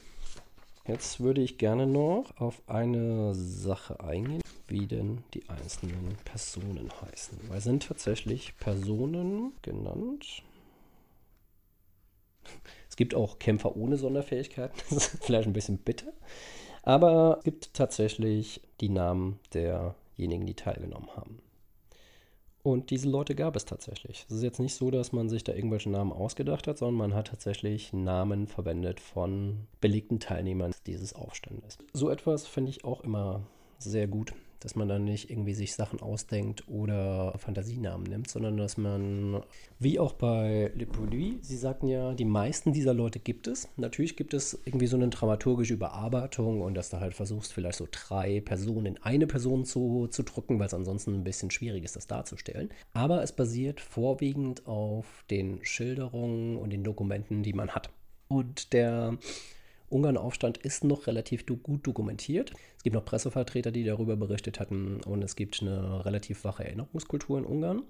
[0.87, 7.37] Jetzt würde ich gerne noch auf eine Sache eingehen, wie denn die einzelnen Personen heißen.
[7.49, 10.43] Weil sind tatsächlich Personen genannt.
[12.89, 14.75] Es gibt auch Kämpfer ohne Sonderfähigkeiten.
[14.89, 16.11] Das ist vielleicht ein bisschen bitter.
[16.83, 21.39] Aber es gibt tatsächlich die Namen derjenigen, die teilgenommen haben.
[22.63, 24.25] Und diese Leute gab es tatsächlich.
[24.29, 27.15] Es ist jetzt nicht so, dass man sich da irgendwelche Namen ausgedacht hat, sondern man
[27.15, 31.77] hat tatsächlich Namen verwendet von belegten Teilnehmern dieses Aufstandes.
[31.93, 33.41] So etwas finde ich auch immer
[33.79, 38.77] sehr gut dass man dann nicht irgendwie sich Sachen ausdenkt oder Fantasienamen nimmt, sondern dass
[38.77, 39.43] man,
[39.79, 43.67] wie auch bei Le Pouilly, Sie sagten ja, die meisten dieser Leute gibt es.
[43.75, 47.87] Natürlich gibt es irgendwie so eine dramaturgische Überarbeitung und dass du halt versuchst, vielleicht so
[47.91, 51.95] drei Personen in eine Person zu, zu drücken, weil es ansonsten ein bisschen schwierig ist,
[51.95, 52.69] das darzustellen.
[52.93, 57.89] Aber es basiert vorwiegend auf den Schilderungen und den Dokumenten, die man hat.
[58.27, 59.17] Und der
[59.91, 62.53] Ungarn-Aufstand ist noch relativ gut dokumentiert.
[62.77, 67.37] Es gibt noch Pressevertreter, die darüber berichtet hatten und es gibt eine relativ wache Erinnerungskultur
[67.37, 67.83] in Ungarn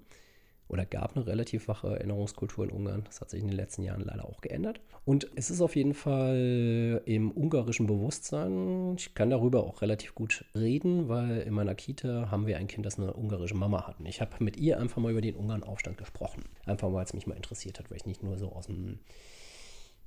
[0.72, 3.04] oder gab eine relativ wache Erinnerungskultur in Ungarn.
[3.04, 4.80] Das hat sich in den letzten Jahren leider auch geändert.
[5.04, 10.46] Und es ist auf jeden Fall im ungarischen Bewusstsein, ich kann darüber auch relativ gut
[10.54, 14.00] reden, weil in meiner Kita haben wir ein Kind, das eine ungarische Mama hat.
[14.00, 16.44] Und ich habe mit ihr einfach mal über den Ungarn-Aufstand gesprochen.
[16.64, 19.00] Einfach weil es mich mal interessiert hat, weil ich nicht nur so aus dem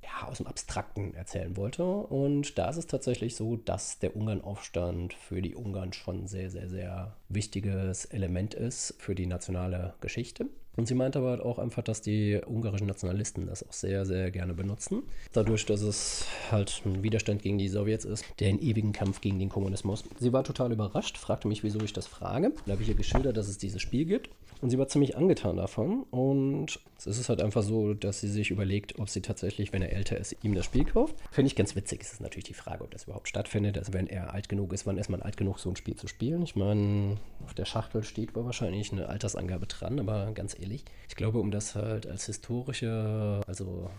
[0.06, 1.84] ja, aus dem Abstrakten erzählen wollte.
[1.84, 6.68] Und da ist es tatsächlich so, dass der Ungarnaufstand für die Ungarn schon sehr, sehr,
[6.68, 10.46] sehr wichtiges Element ist für die nationale Geschichte.
[10.76, 14.30] Und sie meinte aber halt auch einfach, dass die ungarischen Nationalisten das auch sehr, sehr
[14.30, 15.02] gerne benutzen.
[15.32, 19.38] Dadurch, dass es halt ein Widerstand gegen die Sowjets ist, der einen ewigen Kampf gegen
[19.38, 20.04] den Kommunismus.
[20.18, 22.52] Sie war total überrascht, fragte mich, wieso ich das frage.
[22.66, 24.30] Da habe ich ihr geschildert, dass es dieses Spiel gibt.
[24.62, 26.04] Und sie war ziemlich angetan davon.
[26.10, 29.92] Und es ist halt einfach so, dass sie sich überlegt, ob sie tatsächlich, wenn er
[29.92, 31.14] älter ist, ihm das Spiel kauft.
[31.30, 32.00] Finde ich ganz witzig.
[32.02, 33.76] Es ist natürlich die Frage, ob das überhaupt stattfindet.
[33.76, 36.06] Also wenn er alt genug ist, wann ist man alt genug, so ein Spiel zu
[36.06, 36.42] spielen?
[36.42, 41.38] Ich meine, auf der Schachtel steht wahrscheinlich eine Altersangabe dran, aber ganz ehrlich, ich glaube,
[41.38, 43.90] um das halt als historische, also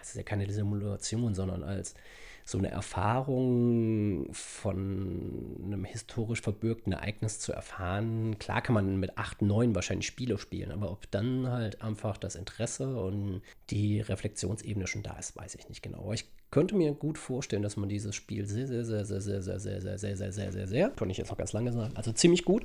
[0.00, 1.94] es ist ja keine Simulation, sondern als
[2.48, 8.38] so eine Erfahrung von einem historisch verbürgten Ereignis zu erfahren.
[8.38, 12.36] Klar kann man mit 8, 9 wahrscheinlich Spiele spielen, aber ob dann halt einfach das
[12.36, 15.98] Interesse und die Reflexionsebene schon da ist, weiß ich nicht genau.
[15.98, 19.42] Aber ich könnte mir gut vorstellen, dass man dieses Spiel sehr, sehr, sehr, sehr, sehr,
[19.42, 21.94] sehr, sehr, sehr, sehr, sehr, sehr, sehr, sehr, kann ich jetzt noch ganz lange sagen,
[21.98, 22.64] also ziemlich gut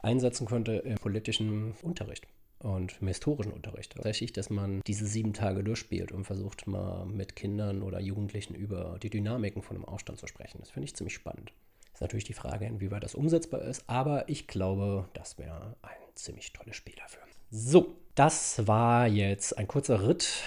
[0.00, 2.26] einsetzen könnte im politischen Unterricht
[2.60, 3.92] und im historischen Unterricht.
[3.92, 8.98] Tatsächlich, dass man diese sieben Tage durchspielt und versucht mal mit Kindern oder Jugendlichen über
[9.02, 10.58] die Dynamiken von einem Aufstand zu sprechen.
[10.60, 11.52] Das finde ich ziemlich spannend.
[11.92, 16.52] Ist natürlich die Frage, inwieweit das umsetzbar ist, aber ich glaube, das wäre ein ziemlich
[16.52, 17.22] tolles Spiel dafür.
[17.50, 20.42] So, das war jetzt ein kurzer Ritt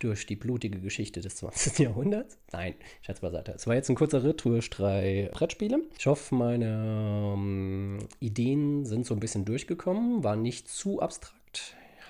[0.00, 1.78] durch die blutige Geschichte des 20.
[1.78, 2.38] Jahrhunderts.
[2.52, 3.52] Nein, Scherz beiseite.
[3.52, 5.80] Es war jetzt ein kurzer Ritt durch drei Brettspiele.
[5.98, 11.39] Ich hoffe, meine ähm, Ideen sind so ein bisschen durchgekommen, waren nicht zu abstrakt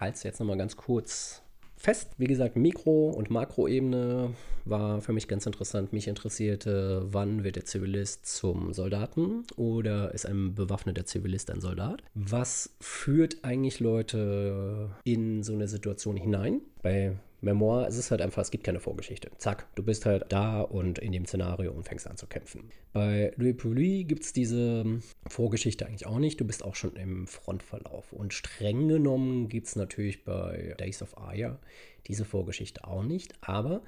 [0.00, 1.42] halte es jetzt nochmal ganz kurz
[1.76, 2.10] fest.
[2.18, 4.34] Wie gesagt, Mikro- und Makroebene
[4.64, 5.92] war für mich ganz interessant.
[5.92, 12.02] Mich interessierte, wann wird der Zivilist zum Soldaten oder ist ein bewaffneter Zivilist ein Soldat?
[12.14, 16.60] Was führt eigentlich Leute in so eine Situation hinein?
[16.82, 19.30] Bei Memoir ist es halt einfach, es gibt keine Vorgeschichte.
[19.38, 22.70] Zack, du bist halt da und in dem Szenario und fängst an zu kämpfen.
[22.92, 24.84] Bei Louis Pouilly gibt es diese
[25.26, 26.40] Vorgeschichte eigentlich auch nicht.
[26.40, 28.12] Du bist auch schon im Frontverlauf.
[28.12, 31.58] Und streng genommen gibt es natürlich bei Days of Aya
[32.06, 33.34] diese Vorgeschichte auch nicht.
[33.40, 33.82] Aber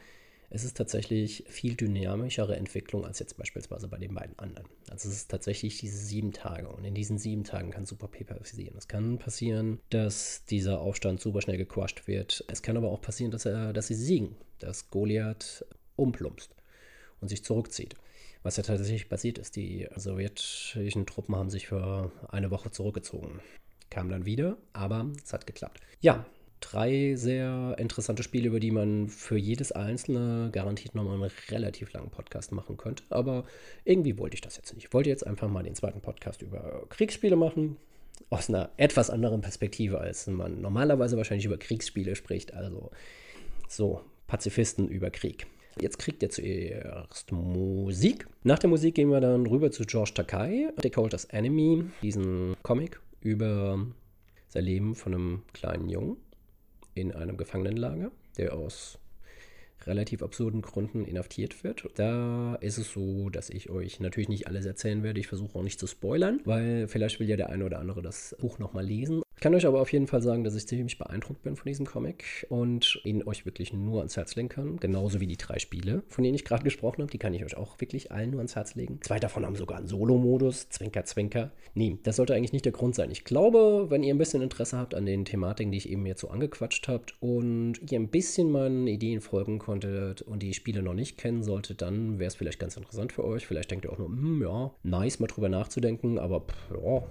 [0.55, 4.69] es ist tatsächlich viel dynamischere Entwicklung als jetzt beispielsweise bei den beiden anderen.
[4.91, 8.35] Also es ist tatsächlich diese sieben Tage und in diesen sieben Tagen kann super Paper
[8.35, 8.77] passieren.
[8.77, 12.45] Es kann passieren, dass dieser Aufstand super schnell gequasht wird.
[12.49, 15.65] Es kann aber auch passieren, dass, er, dass sie siegen, dass Goliath
[15.97, 16.55] umplumpst
[17.23, 17.95] und sich zurückzieht.
[18.43, 23.41] Was ja tatsächlich passiert ist, die sowjetischen Truppen haben sich für eine Woche zurückgezogen.
[23.89, 25.81] Kamen dann wieder, aber es hat geklappt.
[26.01, 26.27] Ja,
[26.63, 32.11] drei sehr interessante Spiele, über die man für jedes einzelne garantiert nochmal einen relativ langen
[32.11, 33.05] Podcast machen könnte.
[33.11, 33.45] Aber
[33.85, 34.87] irgendwie wollte ich das jetzt nicht.
[34.87, 37.77] Ich wollte jetzt einfach mal den zweiten Podcast über Kriegsspiele machen.
[38.31, 42.55] Aus einer etwas anderen Perspektive, als man normalerweise wahrscheinlich über Kriegsspiele spricht.
[42.55, 42.91] Also
[43.69, 45.47] so Pazifisten über Krieg.
[45.81, 48.27] Jetzt kriegt ihr zuerst Musik.
[48.45, 53.87] Nach der Musik gehen wir dann rüber zu George Takai, Us Enemy, diesen Comic über
[54.49, 56.17] sein Leben von einem kleinen Jungen
[56.95, 58.99] in einem Gefangenenlager, der aus
[59.87, 61.89] relativ absurden Gründen inhaftiert wird.
[61.97, 65.21] Da ist es so, dass ich euch natürlich nicht alles erzählen werde.
[65.21, 68.37] Ich versuche auch nicht zu spoilern, weil vielleicht will ja der eine oder andere das
[68.39, 69.23] Buch nochmal lesen.
[69.43, 71.85] Ich kann euch aber auf jeden Fall sagen, dass ich ziemlich beeindruckt bin von diesem
[71.85, 74.77] Comic und ihn euch wirklich nur ans Herz legen kann.
[74.77, 77.11] Genauso wie die drei Spiele, von denen ich gerade gesprochen habe.
[77.11, 79.01] Die kann ich euch auch wirklich allen nur ans Herz legen.
[79.03, 80.69] Zwei davon haben sogar einen Solo-Modus.
[80.69, 81.51] Zwinker, zwinker.
[81.75, 83.11] Nee, das sollte eigentlich nicht der Grund sein.
[83.11, 86.21] Ich glaube, wenn ihr ein bisschen Interesse habt an den Thematiken, die ich eben jetzt
[86.21, 90.95] so angequatscht habt und ihr ein bisschen meinen Ideen folgen konntet und die Spiele noch
[90.95, 93.45] nicht kennen solltet, dann wäre es vielleicht ganz interessant für euch.
[93.45, 97.03] Vielleicht denkt ihr auch nur, hm, ja, nice, mal drüber nachzudenken, aber pff, ja,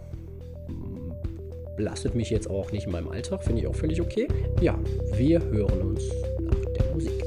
[1.76, 4.28] belastet mich jetzt auch nicht in meinem Alltag, finde ich auch völlig okay.
[4.62, 4.78] Ja,
[5.16, 6.04] wir hören uns
[6.40, 7.24] nach der Musik.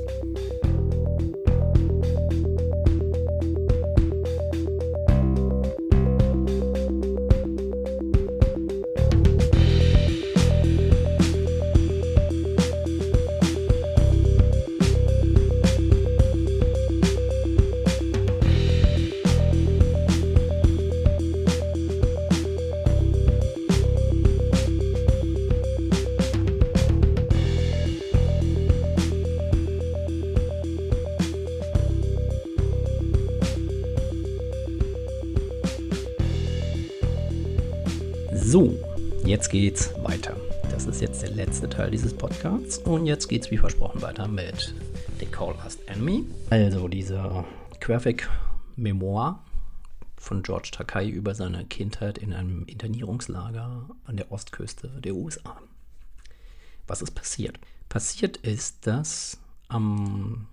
[39.44, 40.34] Jetzt geht's weiter.
[40.70, 44.74] Das ist jetzt der letzte Teil dieses Podcasts und jetzt geht's wie versprochen weiter mit
[45.20, 46.24] The Call Last Enemy.
[46.48, 47.44] Also dieser
[47.78, 48.26] Graphic
[48.76, 49.44] Memoir
[50.16, 55.60] von George Takai über seine Kindheit in einem Internierungslager an der Ostküste der USA.
[56.86, 57.58] Was ist passiert?
[57.90, 59.38] Passiert ist, dass
[59.68, 60.46] am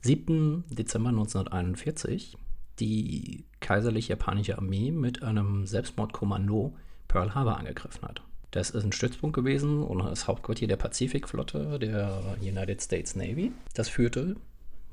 [0.00, 0.64] 7.
[0.70, 2.38] Dezember 1941
[2.78, 6.74] die kaiserlich-japanische Armee mit einem Selbstmordkommando
[7.10, 8.22] Pearl Harbor angegriffen hat.
[8.52, 13.52] Das ist ein Stützpunkt gewesen und das Hauptquartier der Pazifikflotte der United States Navy.
[13.74, 14.36] Das führte,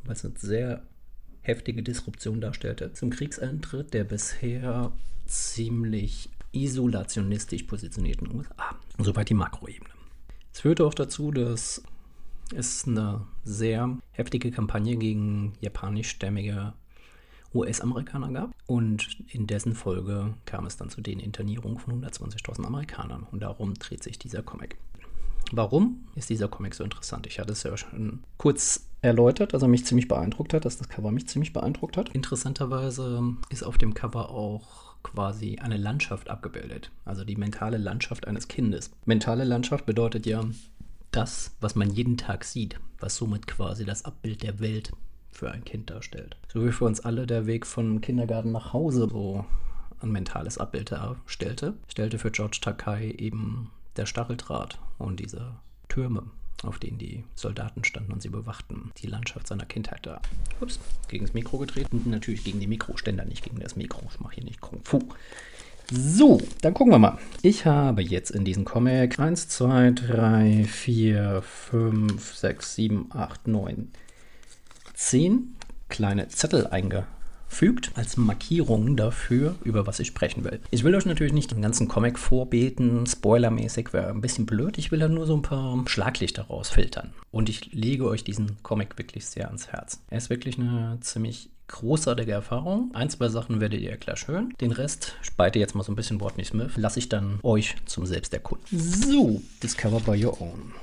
[0.03, 0.81] was eine sehr
[1.41, 4.91] heftige Disruption darstellte, zum Kriegseintritt der bisher
[5.25, 8.75] ziemlich isolationistisch positionierten USA.
[8.97, 9.89] Soweit die Makroebene.
[10.53, 11.83] Es führte auch dazu, dass
[12.55, 16.73] es eine sehr heftige Kampagne gegen japanischstämmige
[17.57, 18.51] US-Amerikaner gab.
[18.65, 23.25] Und in dessen Folge kam es dann zu den Internierungen von 120.000 Amerikanern.
[23.31, 24.77] Und darum dreht sich dieser Comic.
[25.51, 27.25] Warum ist dieser Comic so interessant?
[27.27, 31.11] Ich hatte es ja schon kurz erläutert, also mich ziemlich beeindruckt hat, dass das Cover
[31.11, 32.09] mich ziemlich beeindruckt hat.
[32.09, 38.47] Interessanterweise ist auf dem Cover auch quasi eine Landschaft abgebildet, also die mentale Landschaft eines
[38.47, 38.91] Kindes.
[39.05, 40.43] Mentale Landschaft bedeutet ja
[41.11, 44.91] das, was man jeden Tag sieht, was somit quasi das Abbild der Welt
[45.37, 46.35] für ein Kind darstellt.
[46.51, 49.45] So wie für uns alle der Weg vom Kindergarten nach Hause so
[50.01, 55.51] ein mentales Abbild darstellte, stellte für George Takai eben der Stacheldraht und diese
[55.89, 56.23] Türme,
[56.63, 60.21] auf denen die Soldaten standen und sie bewachten, die Landschaft seiner Kindheit da.
[60.59, 62.01] Ups, gegen das Mikro getreten.
[62.05, 64.01] Natürlich gegen die Mikroständer, nicht gegen das Mikro.
[64.09, 64.99] Ich mache hier nicht Kung Fu.
[65.91, 67.17] So, dann gucken wir mal.
[67.43, 73.91] Ich habe jetzt in diesem Comic 1, 2, 3, 4, 5, 6, 7, 8, 9,
[74.97, 75.55] 10
[75.89, 80.59] kleine Zettel eingefügt als Markierungen dafür, über was ich sprechen will.
[80.71, 84.79] Ich will euch natürlich nicht den ganzen Comic vorbeten, spoilermäßig wäre ein bisschen blöd.
[84.79, 87.13] Ich will da nur so ein paar Schlaglichter rausfiltern.
[87.29, 90.01] Und ich lege euch diesen Comic wirklich sehr ans Herz.
[90.09, 92.89] Er ist wirklich eine ziemlich großartige Erfahrung.
[92.95, 94.55] Ein, zwei Sachen werdet ihr gleich hören.
[94.59, 97.75] Den Rest, speite jetzt mal so ein bisschen Wort nicht Smith, lasse ich dann euch
[97.85, 98.79] zum Selbsterkunden.
[98.79, 100.73] So, Discover by Your Own.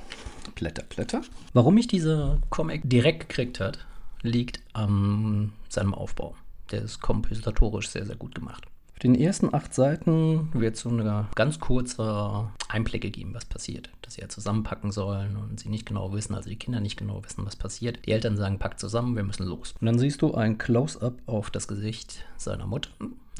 [0.54, 1.22] Blätter, Blätter.
[1.52, 3.84] Warum mich dieser Comic direkt gekriegt hat,
[4.24, 6.34] liegt an seinem Aufbau.
[6.70, 8.66] Der ist kompositorisch sehr, sehr gut gemacht.
[8.94, 13.90] Auf den ersten acht Seiten wird so ein ganz kurzer Einblick gegeben, was passiert.
[14.02, 17.22] Dass sie ja zusammenpacken sollen und sie nicht genau wissen, also die Kinder nicht genau
[17.24, 18.06] wissen, was passiert.
[18.06, 19.74] Die Eltern sagen, packt zusammen, wir müssen los.
[19.80, 22.90] Und dann siehst du ein Close-up auf das Gesicht seiner Mutter,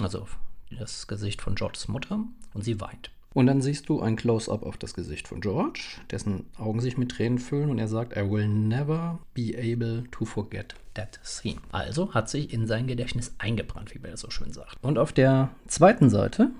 [0.02, 0.38] also auf
[0.76, 3.10] das Gesicht von Georges Mutter, und sie weint.
[3.34, 7.10] Und dann siehst du ein Close-up auf das Gesicht von George, dessen Augen sich mit
[7.10, 11.58] Tränen füllen und er sagt, I will never be able to forget that scene.
[11.72, 14.78] Also hat sich in sein Gedächtnis eingebrannt, wie man das so schön sagt.
[14.82, 16.50] Und auf der zweiten Seite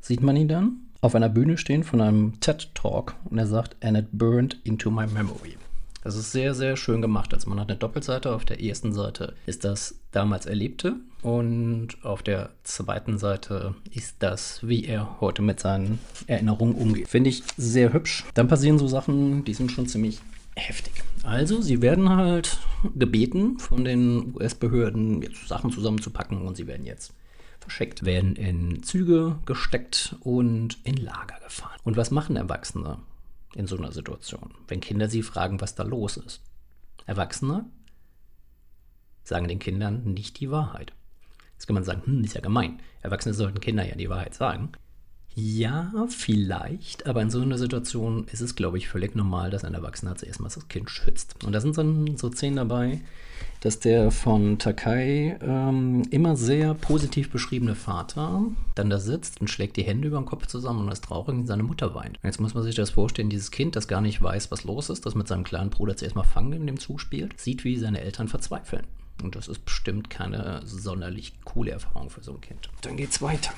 [0.00, 3.98] sieht man ihn dann auf einer Bühne stehen von einem TED-Talk und er sagt, and
[3.98, 5.56] it burned into my memory.
[6.04, 7.32] Das ist sehr, sehr schön gemacht.
[7.32, 8.34] Also man hat eine Doppelseite.
[8.34, 14.60] Auf der ersten Seite ist das damals Erlebte und auf der zweiten Seite ist das,
[14.68, 17.08] wie er heute mit seinen Erinnerungen umgeht.
[17.08, 18.24] Finde ich sehr hübsch.
[18.34, 20.20] Dann passieren so Sachen, die sind schon ziemlich
[20.56, 20.92] heftig.
[21.22, 22.58] Also, sie werden halt
[22.94, 27.14] gebeten von den US-Behörden, jetzt Sachen zusammenzupacken und sie werden jetzt
[27.60, 31.80] verschickt, werden in Züge gesteckt und in Lager gefahren.
[31.82, 32.98] Und was machen Erwachsene?
[33.54, 36.42] In so einer Situation, wenn Kinder sie fragen, was da los ist.
[37.06, 37.66] Erwachsene
[39.22, 40.92] sagen den Kindern nicht die Wahrheit.
[41.52, 42.80] Jetzt kann man sagen, hm, ist ja gemein.
[43.00, 44.72] Erwachsene sollten Kinder ja die Wahrheit sagen.
[45.36, 49.74] Ja, vielleicht, aber in so einer Situation ist es, glaube ich, völlig normal, dass ein
[49.74, 51.42] Erwachsener zuerst mal das Kind schützt.
[51.44, 53.00] Und da sind dann so Szenen dabei,
[53.60, 58.42] dass der von Takai ähm, immer sehr positiv beschriebene Vater
[58.76, 61.46] dann da sitzt und schlägt die Hände über den Kopf zusammen und ist traurig und
[61.46, 62.20] seine Mutter weint.
[62.22, 65.04] Jetzt muss man sich das vorstellen, dieses Kind, das gar nicht weiß, was los ist,
[65.04, 68.02] das mit seinem kleinen Bruder zuerst mal Fangen in dem Zug spielt, sieht, wie seine
[68.02, 68.86] Eltern verzweifeln.
[69.22, 72.68] Und das ist bestimmt keine sonderlich coole Erfahrung für so ein Kind.
[72.82, 73.52] Dann geht's weiter.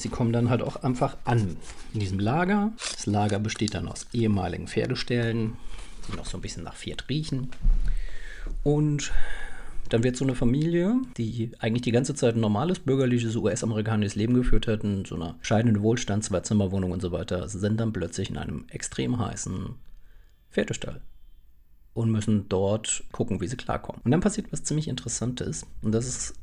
[0.00, 1.56] Sie kommen dann halt auch einfach an
[1.92, 2.72] in diesem Lager.
[2.78, 5.54] Das Lager besteht dann aus ehemaligen Pferdeställen,
[6.08, 7.50] die noch so ein bisschen nach Pferd riechen.
[8.62, 9.12] Und
[9.90, 14.34] dann wird so eine Familie, die eigentlich die ganze Zeit ein normales bürgerliches US-amerikanisches Leben
[14.34, 18.38] geführt hat, in so einer scheidenden Wohlstand, Zwei-Zimmer-Wohnung und so weiter, sind dann plötzlich in
[18.38, 19.74] einem extrem heißen
[20.50, 21.00] Pferdestall
[21.92, 24.00] und müssen dort gucken, wie sie klarkommen.
[24.04, 26.34] Und dann passiert was ziemlich Interessantes und das ist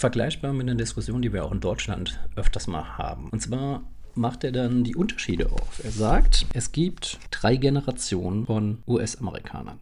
[0.00, 3.28] vergleichbar mit einer Diskussion, die wir auch in Deutschland öfters mal haben.
[3.30, 3.82] Und zwar
[4.14, 5.84] macht er dann die Unterschiede auf.
[5.84, 9.78] Er sagt, es gibt drei Generationen von US-Amerikanern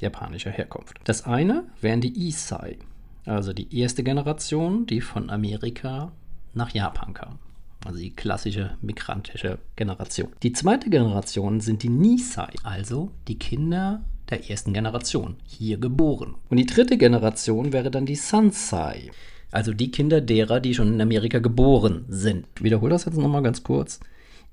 [0.00, 1.00] japanischer Herkunft.
[1.04, 2.78] Das eine wären die Isai,
[3.24, 6.12] also die erste Generation, die von Amerika
[6.54, 7.38] nach Japan kam.
[7.84, 10.30] Also die klassische migrantische Generation.
[10.42, 16.34] Die zweite Generation sind die Nisai, also die Kinder der ersten Generation, hier geboren.
[16.48, 19.10] Und die dritte Generation wäre dann die Sansai,
[19.50, 22.46] also die Kinder derer, die schon in Amerika geboren sind.
[22.56, 24.00] Ich wiederhole das jetzt nochmal ganz kurz.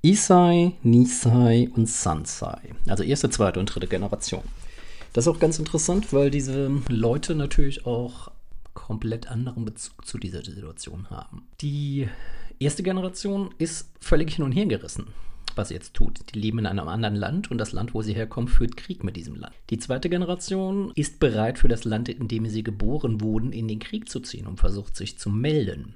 [0.02, 2.60] Isai, Nisai und Sansai.
[2.86, 4.42] Also erste, zweite und dritte Generation.
[5.12, 8.30] Das ist auch ganz interessant, weil diese Leute natürlich auch
[8.74, 11.46] komplett anderen Bezug zu dieser Situation haben.
[11.60, 12.08] Die
[12.58, 15.06] erste Generation ist völlig hin und her gerissen
[15.56, 16.20] was jetzt tut.
[16.34, 19.16] Die leben in einem anderen Land und das Land, wo sie herkommen, führt Krieg mit
[19.16, 19.54] diesem Land.
[19.70, 23.78] Die zweite Generation ist bereit, für das Land, in dem sie geboren wurden, in den
[23.78, 25.94] Krieg zu ziehen und versucht sich zu melden.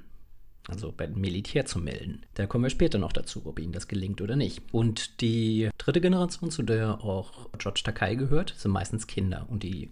[0.69, 2.23] Also beim Militär zu melden.
[2.35, 4.63] Da kommen wir später noch dazu, ob ihnen das gelingt oder nicht.
[4.73, 9.47] Und die dritte Generation, zu der auch George Takai gehört, sind meistens Kinder.
[9.49, 9.91] Und die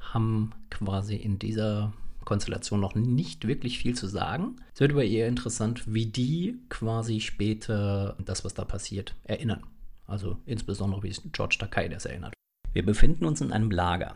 [0.00, 1.92] haben quasi in dieser
[2.24, 4.56] Konstellation noch nicht wirklich viel zu sagen.
[4.74, 9.62] Es wird aber eher interessant, wie die quasi später das, was da passiert, erinnern.
[10.06, 12.34] Also insbesondere, wie George Takai das erinnert.
[12.72, 14.14] Wir befinden uns in einem Lager.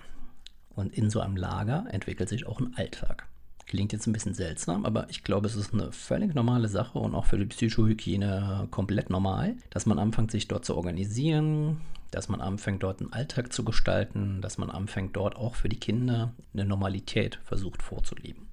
[0.71, 3.27] Und in so einem Lager entwickelt sich auch ein Alltag.
[3.67, 7.15] Klingt jetzt ein bisschen seltsam, aber ich glaube, es ist eine völlig normale Sache und
[7.15, 11.81] auch für die Psychohygiene komplett normal, dass man anfängt, sich dort zu organisieren,
[12.13, 15.81] dass man anfängt, dort einen Alltag zu gestalten, dass man anfängt, dort auch für die
[15.81, 18.47] Kinder eine Normalität versucht vorzuleben.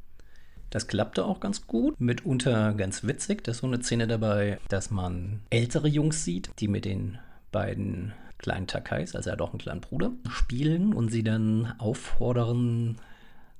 [0.71, 1.99] Das klappte auch ganz gut.
[1.99, 6.67] Mitunter ganz witzig, da ist so eine Szene dabei, dass man ältere Jungs sieht, die
[6.67, 7.19] mit den
[7.51, 12.97] beiden kleinen Takais, also er hat auch einen kleinen Bruder, spielen und sie dann auffordern,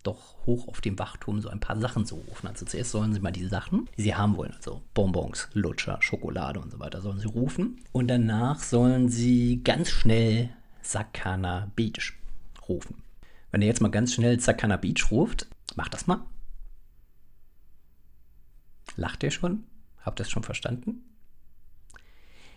[0.04, 2.48] doch hoch auf dem Wachturm so ein paar Sachen zu rufen.
[2.48, 6.60] Also zuerst sollen sie mal die Sachen, die sie haben wollen, also Bonbons, Lutscher, Schokolade
[6.60, 7.82] und so weiter, sollen sie rufen.
[7.92, 10.50] Und danach sollen sie ganz schnell
[10.82, 12.14] Sakana Beach
[12.68, 13.02] rufen.
[13.52, 16.20] Wenn ihr jetzt mal ganz schnell Sakana Beach ruft, macht das mal.
[18.96, 19.64] Lacht ihr schon?
[20.02, 21.04] Habt ihr es schon verstanden?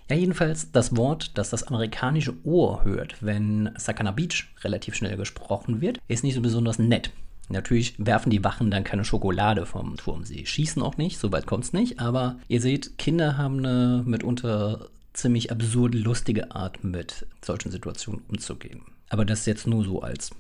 [0.09, 5.81] Ja, jedenfalls das Wort, das das amerikanische Ohr hört, wenn Sakana Beach relativ schnell gesprochen
[5.81, 7.11] wird, ist nicht so besonders nett.
[7.49, 10.25] Natürlich werfen die Wachen dann keine Schokolade vom Turm.
[10.25, 12.01] Sie schießen auch nicht, so weit kommt es nicht.
[12.01, 18.83] Aber ihr seht, Kinder haben eine mitunter ziemlich absurd lustige Art, mit solchen Situationen umzugehen.
[19.09, 20.31] Aber das jetzt nur so als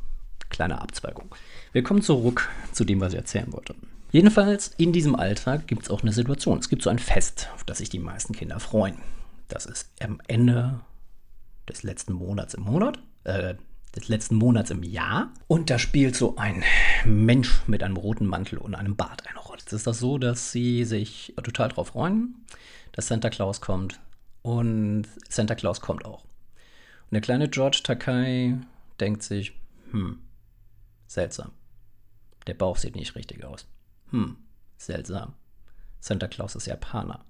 [0.50, 1.34] kleine Abzweigung.
[1.72, 3.74] Wir kommen zurück zu dem, was ich erzählen wollte.
[4.12, 6.58] Jedenfalls in diesem Alltag gibt es auch eine Situation.
[6.58, 8.96] Es gibt so ein Fest, auf das sich die meisten Kinder freuen.
[9.48, 10.80] Das ist am Ende
[11.68, 13.54] des letzten Monats im Monat, äh,
[13.96, 15.32] des letzten Monats im Jahr.
[15.48, 16.62] Und da spielt so ein
[17.04, 19.58] Mensch mit einem roten Mantel und einem Bart eine Rolle.
[19.58, 22.36] Jetzt ist das so, dass sie sich total drauf freuen,
[22.92, 23.98] dass Santa Claus kommt.
[24.42, 26.22] Und Santa Claus kommt auch.
[26.22, 28.58] Und der kleine George Takai
[29.00, 29.52] denkt sich,
[29.90, 30.20] hm,
[31.06, 31.52] seltsam.
[32.46, 33.66] Der Bauch sieht nicht richtig aus.
[34.10, 34.36] Hm,
[34.76, 35.34] seltsam.
[36.00, 37.24] Santa Claus ist Japaner.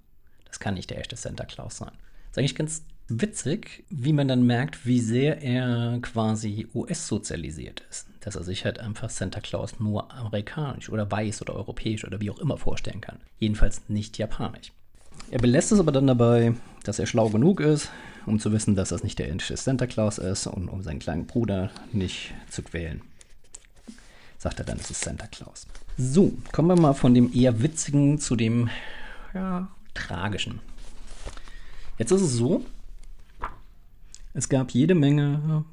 [0.45, 1.93] Das kann nicht der echte Santa Claus sein.
[1.93, 8.07] Das ist eigentlich ganz witzig, wie man dann merkt, wie sehr er quasi US-sozialisiert ist.
[8.21, 12.31] Dass er sich halt einfach Santa Claus nur amerikanisch oder weiß oder europäisch oder wie
[12.31, 13.19] auch immer vorstellen kann.
[13.39, 14.73] Jedenfalls nicht japanisch.
[15.31, 16.55] Er belässt es aber dann dabei,
[16.85, 17.91] dass er schlau genug ist,
[18.27, 21.27] um zu wissen, dass das nicht der indische Santa Claus ist und um seinen kleinen
[21.27, 23.03] Bruder nicht zu quälen.
[24.39, 25.67] Sagt er dann, es ist Santa Claus.
[25.97, 28.69] So, kommen wir mal von dem eher witzigen zu dem
[29.35, 30.61] ja, tragischen.
[31.99, 32.65] Jetzt ist es so,
[34.37, 35.65] es gab jede Menge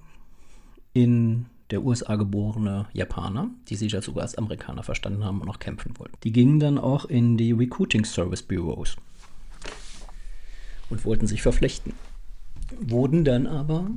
[0.93, 5.59] in der USA geborene Japaner, die sich als sogar als Amerikaner verstanden haben und auch
[5.59, 6.15] kämpfen wollten.
[6.23, 8.95] Die gingen dann auch in die Recruiting Service Bureaus
[10.89, 11.93] und wollten sich verflechten.
[12.79, 13.91] Wurden dann aber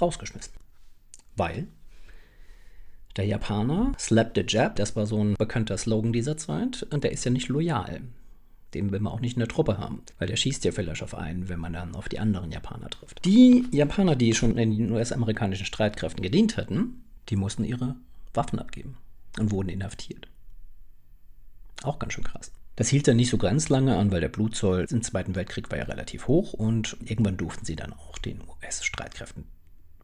[0.00, 0.54] rausgeschmissen.
[1.36, 1.68] Weil
[3.16, 7.12] der Japaner, Slap the Jab, das war so ein bekannter Slogan dieser Zeit, und der
[7.12, 8.00] ist ja nicht loyal.
[8.74, 11.14] Den will man auch nicht in der Truppe haben, weil der schießt ja vielleicht auf
[11.14, 13.24] einen, wenn man dann auf die anderen Japaner trifft.
[13.24, 17.96] Die Japaner, die schon in den US-amerikanischen Streitkräften gedient hatten, die mussten ihre
[18.32, 18.96] Waffen abgeben
[19.38, 20.28] und wurden inhaftiert.
[21.82, 22.52] Auch ganz schön krass.
[22.76, 25.78] Das hielt dann nicht so ganz lange an, weil der Blutzoll im Zweiten Weltkrieg war
[25.78, 29.44] ja relativ hoch und irgendwann durften sie dann auch den US-Streitkräften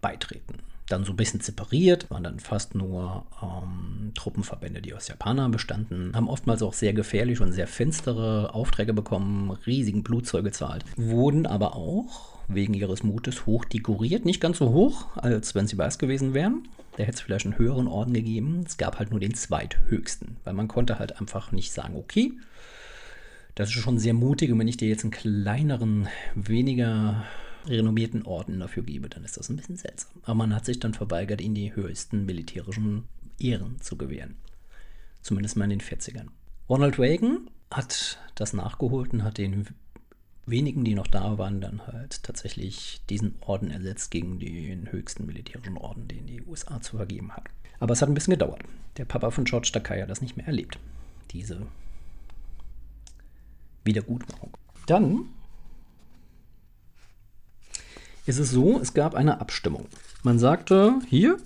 [0.01, 0.57] beitreten
[0.89, 6.13] dann so ein bisschen separiert, waren dann fast nur ähm, Truppenverbände, die aus Japanern bestanden,
[6.15, 11.75] haben oftmals auch sehr gefährliche und sehr finstere Aufträge bekommen, riesigen Blutzeug gezahlt, wurden aber
[11.75, 16.35] auch wegen ihres Mutes hoch dekoriert, nicht ganz so hoch, als wenn sie weiß gewesen
[16.35, 16.69] wären.
[16.97, 18.63] Da hätte es vielleicht einen höheren Orden gegeben.
[18.65, 22.33] Es gab halt nur den zweithöchsten, weil man konnte halt einfach nicht sagen, okay,
[23.55, 27.25] das ist schon sehr mutig und wenn ich dir jetzt einen kleineren, weniger
[27.67, 30.13] renommierten Orden dafür gebe, dann ist das ein bisschen seltsam.
[30.23, 33.05] Aber man hat sich dann verweigert, ihnen die höchsten militärischen
[33.39, 34.37] Ehren zu gewähren.
[35.23, 36.29] Zumindest mal in den 40ern.
[36.69, 39.67] Ronald Reagan hat das nachgeholt und hat den
[40.47, 45.77] wenigen, die noch da waren, dann halt tatsächlich diesen Orden ersetzt gegen den höchsten militärischen
[45.77, 47.45] Orden, den die USA zu vergeben hat.
[47.81, 48.63] Aber es hat ein bisschen gedauert.
[48.97, 50.79] Der Papa von George Takei hat das nicht mehr erlebt.
[51.33, 51.67] Diese
[53.85, 54.57] Wiedergutmachung.
[54.87, 55.27] Dann
[58.27, 59.87] ist es so, es gab eine Abstimmung.
[60.23, 61.39] Man sagte, hier,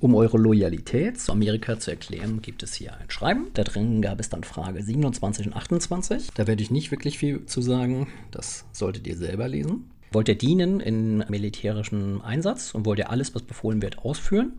[0.00, 3.48] um eure Loyalität zu Amerika zu erklären, gibt es hier ein Schreiben.
[3.54, 6.28] Da drin gab es dann Frage 27 und 28.
[6.34, 8.06] Da werde ich nicht wirklich viel zu sagen.
[8.30, 9.90] Das solltet ihr selber lesen.
[10.12, 14.52] Wollt ihr dienen in militärischem Einsatz und wollt ihr alles, was befohlen wird, ausführen?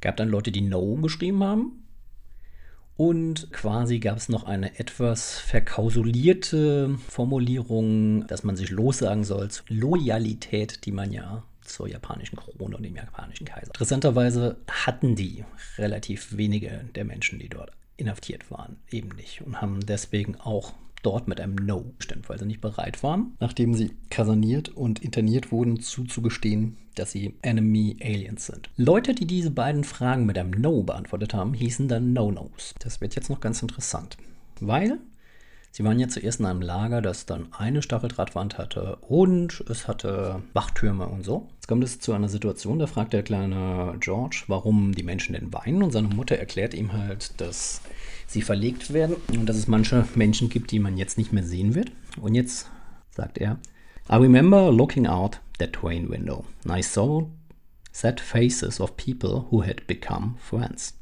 [0.00, 1.81] Gab dann Leute, die No geschrieben haben.
[2.96, 9.64] Und quasi gab es noch eine etwas verkausulierte Formulierung, dass man sich lossagen soll zur
[9.68, 13.68] Loyalität, die man ja zur japanischen Krone und dem japanischen Kaiser.
[13.68, 15.44] Interessanterweise hatten die
[15.78, 21.28] relativ wenige der Menschen, die dort inhaftiert waren, eben nicht und haben deswegen auch dort
[21.28, 25.80] mit einem No gestimmt, weil sie nicht bereit waren, nachdem sie kaserniert und interniert wurden,
[25.80, 28.70] zuzugestehen, dass sie Enemy Aliens sind.
[28.76, 32.74] Leute, die diese beiden Fragen mit einem No beantwortet haben, hießen dann No-Nos.
[32.80, 34.16] Das wird jetzt noch ganz interessant,
[34.60, 34.98] weil
[35.74, 40.42] Sie waren ja zuerst in einem Lager, das dann eine Stacheldrahtwand hatte und es hatte
[40.52, 41.48] Wachtürme und so.
[41.54, 45.50] Jetzt kommt es zu einer Situation, da fragt der kleine George, warum die Menschen denn
[45.50, 47.80] weinen und seine Mutter erklärt ihm halt, dass
[48.32, 51.74] sie verlegt werden und dass es manche Menschen gibt, die man jetzt nicht mehr sehen
[51.74, 51.92] wird.
[52.20, 52.68] Und jetzt
[53.10, 53.58] sagt er,
[54.10, 57.28] I remember looking out that train window and I saw
[57.92, 60.94] sad faces of people who had become friends.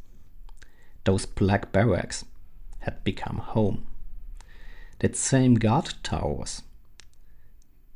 [1.04, 2.26] Those black barracks
[2.80, 3.86] had become home.
[4.98, 6.62] That same guard towers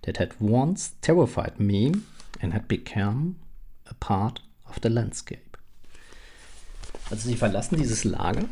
[0.03, 1.93] that had once terrified me
[2.41, 3.37] and had become
[3.87, 5.59] a part of the landscape.
[7.11, 8.45] Also sie verlassen dieses Lager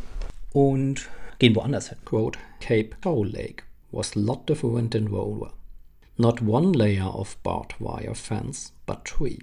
[0.53, 1.09] und
[1.39, 1.99] gehen woanders hin.
[2.05, 5.53] Quote, Cape Cow Lake was lot different than Rover.
[6.19, 9.39] Not one layer of barbed wire fence, but three.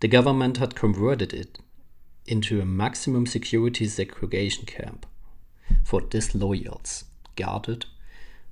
[0.00, 1.58] The government had converted it
[2.26, 5.06] into a maximum security segregation camp
[5.84, 7.04] for disloyals,
[7.36, 7.86] guarded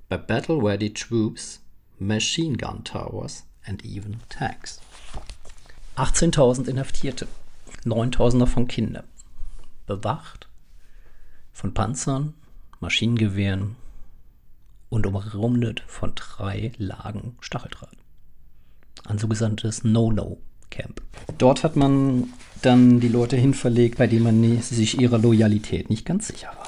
[0.09, 1.59] by battle ready troops,
[1.99, 4.79] machine gun towers and even tanks.
[5.97, 7.27] 18.000 Inhaftierte,
[7.85, 9.03] 9.000 davon Kinder,
[9.85, 10.47] bewacht
[11.63, 12.33] von Panzern,
[12.81, 13.77] Maschinengewehren
[14.89, 17.95] und umrundet von drei Lagen Stacheldraht.
[19.05, 21.01] Ein sogenanntes No-No-Camp.
[21.37, 26.27] Dort hat man dann die Leute hinverlegt, bei denen man sich ihrer Loyalität nicht ganz
[26.27, 26.67] sicher war.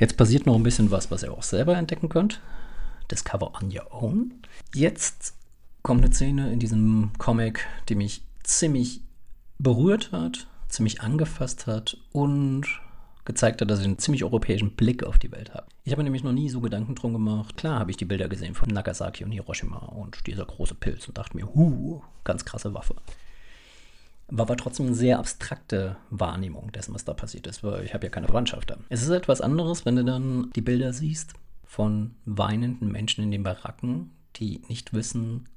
[0.00, 2.40] Jetzt passiert noch ein bisschen was, was ihr auch selber entdecken könnt.
[3.12, 4.34] Discover on your own.
[4.74, 5.36] Jetzt
[5.84, 9.02] kommt eine Szene in diesem Comic, die mich ziemlich
[9.60, 12.66] berührt hat, ziemlich angefasst hat und
[13.24, 15.66] gezeigt hat, dass ich einen ziemlich europäischen Blick auf die Welt habe.
[15.84, 17.56] Ich habe nämlich noch nie so Gedanken drum gemacht.
[17.56, 21.18] Klar habe ich die Bilder gesehen von Nagasaki und Hiroshima und dieser große Pilz und
[21.18, 22.96] dachte mir, huh, ganz krasse Waffe.
[24.28, 28.06] War aber trotzdem eine sehr abstrakte Wahrnehmung dessen, was da passiert ist, weil ich habe
[28.06, 28.78] ja keine Verwandtschaft da.
[28.88, 31.34] Es ist etwas anderes, wenn du dann die Bilder siehst
[31.64, 35.48] von weinenden Menschen in den Baracken, die nicht wissen,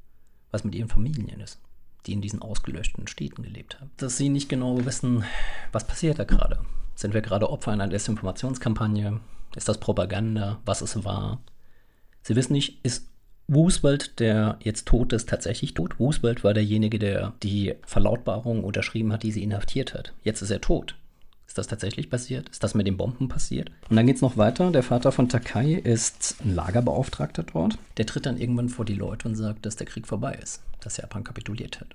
[0.52, 1.60] was mit ihren Familien ist,
[2.06, 3.92] die in diesen ausgelöschten Städten gelebt haben.
[3.98, 5.24] Dass sie nicht genau wissen,
[5.72, 6.60] was passiert da gerade
[6.96, 9.20] sind wir gerade Opfer einer Desinformationskampagne?
[9.56, 10.60] Ist das Propaganda?
[10.66, 11.40] Was es war?
[12.24, 13.08] Sie wissen nicht, ist
[13.54, 16.00] Roosevelt, der jetzt tot ist, tatsächlich tot.
[16.00, 20.14] Roosevelt war derjenige, der die Verlautbarung unterschrieben hat, die sie inhaftiert hat.
[20.24, 20.96] Jetzt ist er tot.
[21.48, 22.50] Ist das tatsächlich passiert?
[22.50, 23.72] Ist das mit den Bomben passiert?
[23.90, 24.72] Und dann geht es noch weiter.
[24.72, 27.78] Der Vater von Takai ist ein Lagerbeauftragter dort.
[27.98, 30.98] Der tritt dann irgendwann vor die Leute und sagt, dass der Krieg vorbei ist, dass
[30.98, 31.90] Japan kapituliert hat.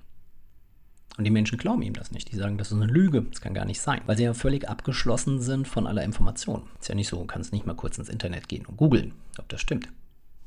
[1.17, 2.31] Und die Menschen glauben ihm das nicht.
[2.31, 3.21] Die sagen, das ist eine Lüge.
[3.23, 4.01] Das kann gar nicht sein.
[4.05, 6.63] Weil sie ja völlig abgeschlossen sind von aller Information.
[6.79, 9.47] Ist ja nicht so, du kannst nicht mal kurz ins Internet gehen und googeln, ob
[9.49, 9.89] das stimmt.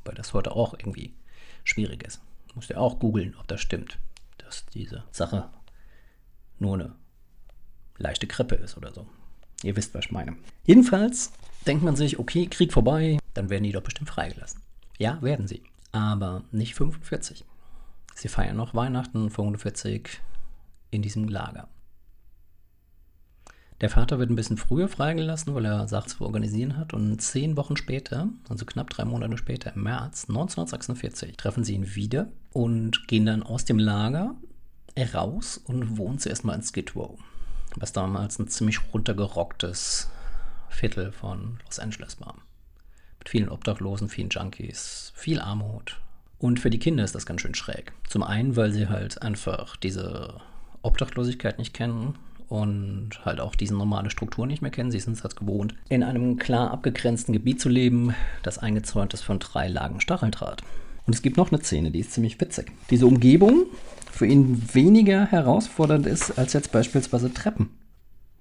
[0.05, 1.13] Weil das heute auch irgendwie
[1.65, 2.21] schwierig ist.
[2.49, 3.99] Du musst ja auch googeln, ob das stimmt.
[4.39, 5.51] Dass diese Sache
[6.59, 6.93] nur eine
[7.99, 9.07] leichte Krippe ist oder so.
[9.63, 10.37] Ihr wisst, was ich meine.
[10.65, 11.33] Jedenfalls
[11.67, 14.61] denkt man sich, okay, Krieg vorbei, dann werden die doch bestimmt freigelassen.
[14.99, 15.63] Ja, werden sie.
[15.93, 17.45] Aber nicht 45.
[18.15, 20.21] Sie feiern noch Weihnachten 45
[20.95, 21.69] in diesem Lager.
[23.81, 26.95] Der Vater wird ein bisschen früher freigelassen, weil er Sachen zu organisieren hat.
[26.95, 31.95] Und zehn Wochen später, also knapp drei Monate später, im März 1946, treffen sie ihn
[31.95, 34.37] wieder und gehen dann aus dem Lager
[35.13, 37.19] raus und wohnen zuerst mal in Skid Row,
[37.77, 40.09] was damals ein ziemlich runtergerocktes
[40.69, 42.37] Viertel von Los Angeles war.
[43.19, 46.01] Mit vielen Obdachlosen, vielen Junkies, viel Armut.
[46.39, 47.93] Und für die Kinder ist das ganz schön schräg.
[48.09, 50.41] Zum einen, weil sie halt einfach diese
[50.85, 52.15] Obdachlosigkeit nicht kennen
[52.49, 54.91] und halt auch diese normale Struktur nicht mehr kennen.
[54.91, 59.23] Sie sind es halt gewohnt, in einem klar abgegrenzten Gebiet zu leben, das eingezäunt ist
[59.23, 60.63] von drei Lagen Stacheldraht.
[61.07, 62.73] Und es gibt noch eine Szene, die ist ziemlich witzig.
[62.91, 63.67] Diese Umgebung
[64.11, 67.71] für ihn weniger herausfordernd ist als jetzt beispielsweise Treppen.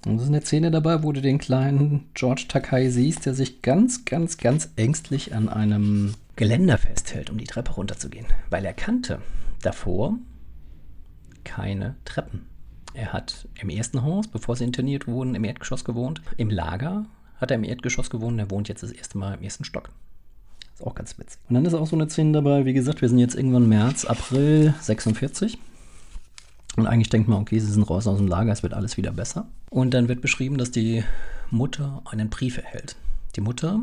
[0.05, 3.61] Und das ist eine Szene dabei, wo du den kleinen George Takai siehst, der sich
[3.61, 8.25] ganz, ganz, ganz ängstlich an einem Geländer festhält, um die Treppe runterzugehen.
[8.49, 9.19] Weil er kannte
[9.61, 10.17] davor
[11.43, 12.47] keine Treppen.
[12.93, 16.21] Er hat im ersten Haus, bevor sie interniert wurden, im Erdgeschoss gewohnt.
[16.37, 17.05] Im Lager
[17.37, 18.39] hat er im Erdgeschoss gewohnt.
[18.39, 19.89] Er wohnt jetzt das erste Mal im ersten Stock.
[20.75, 21.39] Ist auch ganz witzig.
[21.49, 24.05] Und dann ist auch so eine Szene dabei, wie gesagt, wir sind jetzt irgendwann März,
[24.05, 25.57] April 46.
[26.75, 29.11] Und eigentlich denkt man, okay, sie sind raus aus dem Lager, es wird alles wieder
[29.11, 29.47] besser.
[29.69, 31.03] Und dann wird beschrieben, dass die
[31.51, 32.95] Mutter einen Brief erhält.
[33.35, 33.81] Die Mutter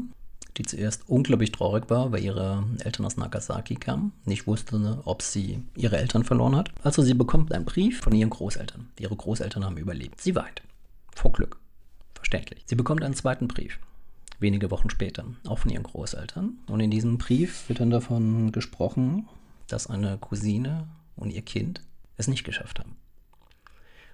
[0.57, 5.63] die zuerst unglaublich traurig war, weil ihre Eltern aus Nagasaki kamen, nicht wusste, ob sie
[5.77, 6.71] ihre Eltern verloren hat.
[6.83, 8.89] Also sie bekommt einen Brief von ihren Großeltern.
[8.99, 10.21] Ihre Großeltern haben überlebt.
[10.21, 10.63] Sie weint.
[11.15, 11.59] Vor Glück.
[12.15, 12.63] Verständlich.
[12.67, 13.79] Sie bekommt einen zweiten Brief.
[14.39, 16.59] Wenige Wochen später, auch von ihren Großeltern.
[16.67, 19.29] Und in diesem Brief wird dann davon gesprochen,
[19.69, 21.83] dass eine Cousine und ihr Kind
[22.17, 22.97] es nicht geschafft haben.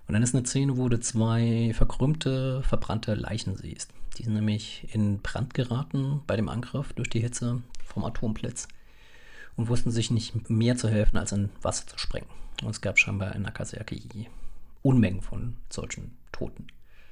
[0.06, 3.92] Und dann ist eine Szene, wo du zwei verkrümmte, verbrannte Leichen siehst.
[4.16, 8.68] Die sind nämlich in Brand geraten bei dem Angriff durch die Hitze vom Atomblitz
[9.56, 12.28] und wussten sich nicht mehr zu helfen, als in Wasser zu springen.
[12.62, 14.28] Und es gab scheinbar in Nagasaki
[14.82, 16.68] Unmengen von solchen Toten.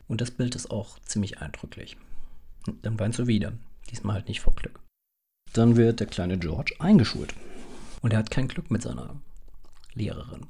[0.07, 1.97] Und das Bild ist auch ziemlich eindrücklich.
[2.67, 3.53] Und dann weinst du wieder.
[3.91, 4.81] Diesmal halt nicht vor Glück.
[5.53, 7.35] Dann wird der kleine George eingeschult.
[8.01, 9.17] Und er hat kein Glück mit seiner
[9.95, 10.47] Lehrerin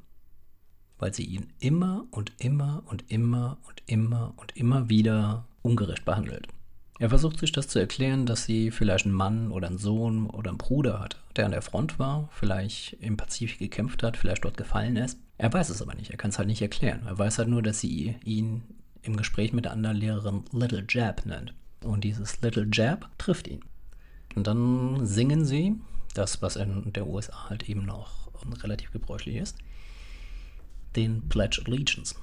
[0.99, 6.47] weil sie ihn immer und immer und immer und immer und immer wieder ungerecht behandelt.
[6.97, 10.49] Er versucht sich das zu erklären, dass sie vielleicht einen Mann oder einen Sohn oder
[10.49, 14.55] einen Bruder hat, der an der Front war, vielleicht im Pazifik gekämpft hat, vielleicht dort
[14.55, 15.19] gefallen ist.
[15.37, 17.01] Er weiß es aber nicht, er kann es halt nicht erklären.
[17.05, 18.63] Er weiß halt nur, dass sie ihn
[19.01, 21.53] im Gespräch mit der anderen Lehrerin Little Jab nennt.
[21.83, 23.59] Und dieses Little Jab trifft ihn.
[24.35, 25.75] Und dann singen sie,
[26.13, 28.31] das, was in der USA halt eben noch
[28.63, 29.57] relativ gebräuchlich ist,
[30.95, 32.15] den Pledge Allegiance.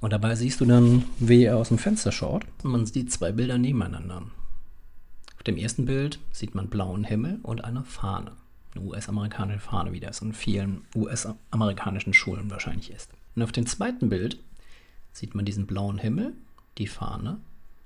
[0.00, 2.44] Und dabei siehst du dann, wie er aus dem Fenster schaut.
[2.62, 4.22] Und man sieht zwei Bilder nebeneinander.
[5.36, 8.32] Auf dem ersten Bild sieht man blauen Himmel und eine Fahne.
[8.74, 13.10] Eine US-amerikanische Fahne, wie das in vielen US-amerikanischen Schulen wahrscheinlich ist.
[13.34, 14.38] Und auf dem zweiten Bild
[15.12, 16.34] sieht man diesen blauen Himmel,
[16.76, 17.38] die Fahne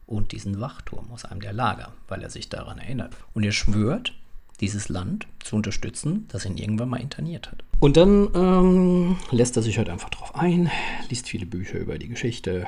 [0.07, 3.17] und diesen Wachturm aus einem der Lager, weil er sich daran erinnert.
[3.33, 4.13] Und er schwört,
[4.61, 7.65] dieses Land zu unterstützen, das ihn irgendwann mal interniert hat.
[7.81, 10.71] Und dann ähm, lässt er sich halt einfach drauf ein,
[11.09, 12.67] liest viele Bücher über die Geschichte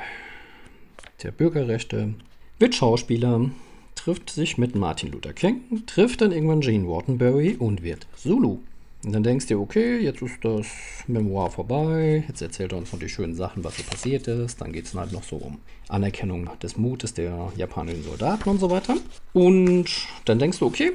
[1.23, 2.13] der Bürgerrechte,
[2.59, 3.49] wird Schauspieler,
[3.95, 8.59] trifft sich mit Martin Luther King, trifft dann irgendwann Gene Wattenberry und wird Zulu.
[9.05, 10.65] Und dann denkst du, okay, jetzt ist das
[11.05, 14.59] Memoir vorbei, jetzt erzählt er uns noch die schönen Sachen, was so passiert ist.
[14.59, 15.59] Dann geht es halt noch so um
[15.89, 18.95] Anerkennung des Mutes der japanischen Soldaten und so weiter.
[19.31, 19.85] Und
[20.25, 20.91] dann denkst du, okay,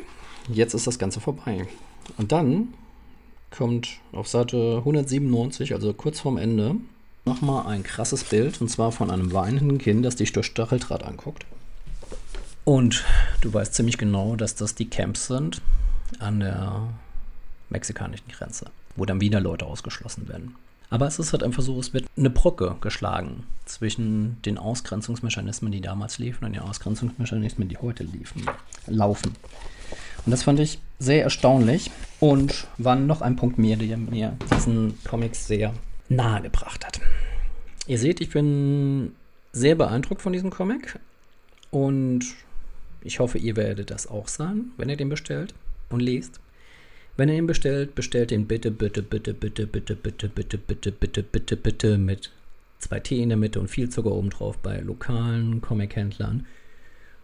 [0.49, 1.67] jetzt ist das Ganze vorbei.
[2.17, 2.75] Und dann
[3.51, 6.77] kommt auf Seite 197, also kurz vorm Ende,
[7.25, 11.47] nochmal ein krasses Bild, und zwar von einem weinenden Kind, das dich durch Stacheldraht anguckt.
[12.65, 13.05] Und
[13.41, 15.61] du weißt ziemlich genau, dass das die Camps sind
[16.19, 16.89] an der
[17.69, 20.55] mexikanischen Grenze, wo dann wieder Leute ausgeschlossen werden.
[20.91, 25.81] Aber es ist halt einfach so, es wird eine Brücke geschlagen zwischen den Ausgrenzungsmechanismen, die
[25.81, 28.43] damals liefen, und den Ausgrenzungsmechanismen, die heute liefen,
[28.89, 29.37] laufen.
[30.25, 31.91] Und das fand ich sehr erstaunlich
[32.21, 35.73] und war noch ein Punkt mehr, der mir diesen Comics sehr
[36.09, 37.01] nahe gebracht hat.
[37.87, 39.13] Ihr seht, ich bin
[39.53, 40.99] sehr beeindruckt von diesem Comic
[41.71, 42.25] und
[43.03, 45.55] ich hoffe, ihr werdet das auch sein, wenn ihr den bestellt
[45.89, 46.41] und lest.
[47.17, 51.23] Wenn ihr ihn bestellt, bestellt ihn bitte, bitte, bitte, bitte, bitte, bitte, bitte, bitte, bitte,
[51.23, 52.31] bitte, bitte mit
[52.79, 56.47] zwei T in der Mitte und viel Zucker obendrauf bei lokalen Comic-Händlern.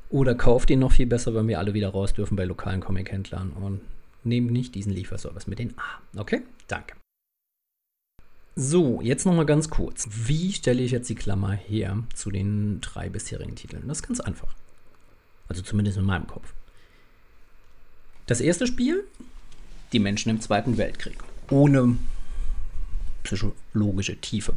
[0.09, 3.51] Oder kauft ihn noch viel besser, wenn wir alle wieder raus dürfen bei lokalen Comic-Händlern
[3.51, 3.81] und
[4.25, 6.21] nehmt nicht diesen Lieferservice mit den A.
[6.21, 6.43] Okay?
[6.69, 6.95] Danke.
[8.55, 10.09] So, jetzt nochmal ganz kurz.
[10.11, 13.87] Wie stelle ich jetzt die Klammer her zu den drei bisherigen Titeln?
[13.87, 14.55] Das ist ganz einfach.
[15.49, 16.55] Also zumindest in meinem Kopf.
[18.27, 19.05] Das erste Spiel,
[19.93, 21.19] die Menschen im Zweiten Weltkrieg.
[21.51, 21.97] Ohne
[23.23, 24.55] psychologische Tiefe.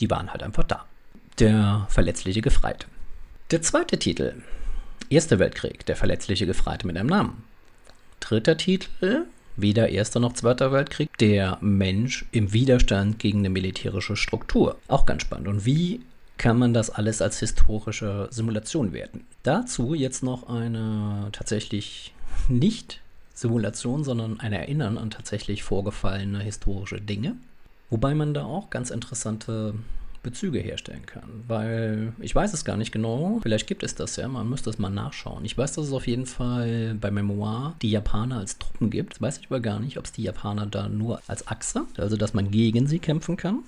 [0.00, 0.86] Die waren halt einfach da.
[1.38, 2.86] Der verletzliche Gefreite.
[3.52, 4.32] Der zweite Titel,
[5.10, 7.44] Erster Weltkrieg, der verletzliche Gefreite mit einem Namen.
[8.18, 9.26] Dritter Titel,
[9.56, 14.78] weder Erster noch Zweiter Weltkrieg, der Mensch im Widerstand gegen eine militärische Struktur.
[14.88, 15.48] Auch ganz spannend.
[15.48, 16.00] Und wie
[16.38, 19.26] kann man das alles als historische Simulation werten?
[19.42, 22.14] Dazu jetzt noch eine tatsächlich
[22.48, 23.02] nicht
[23.34, 27.36] Simulation, sondern ein Erinnern an tatsächlich vorgefallene historische Dinge.
[27.90, 29.74] Wobei man da auch ganz interessante
[30.22, 31.44] Bezüge herstellen kann.
[31.48, 34.78] Weil ich weiß es gar nicht genau, vielleicht gibt es das ja, man müsste es
[34.78, 35.44] mal nachschauen.
[35.44, 39.20] Ich weiß, dass es auf jeden Fall bei Memoir die Japaner als Truppen gibt.
[39.20, 42.34] Weiß ich aber gar nicht, ob es die Japaner da nur als Achse, also dass
[42.34, 43.60] man gegen sie kämpfen kann.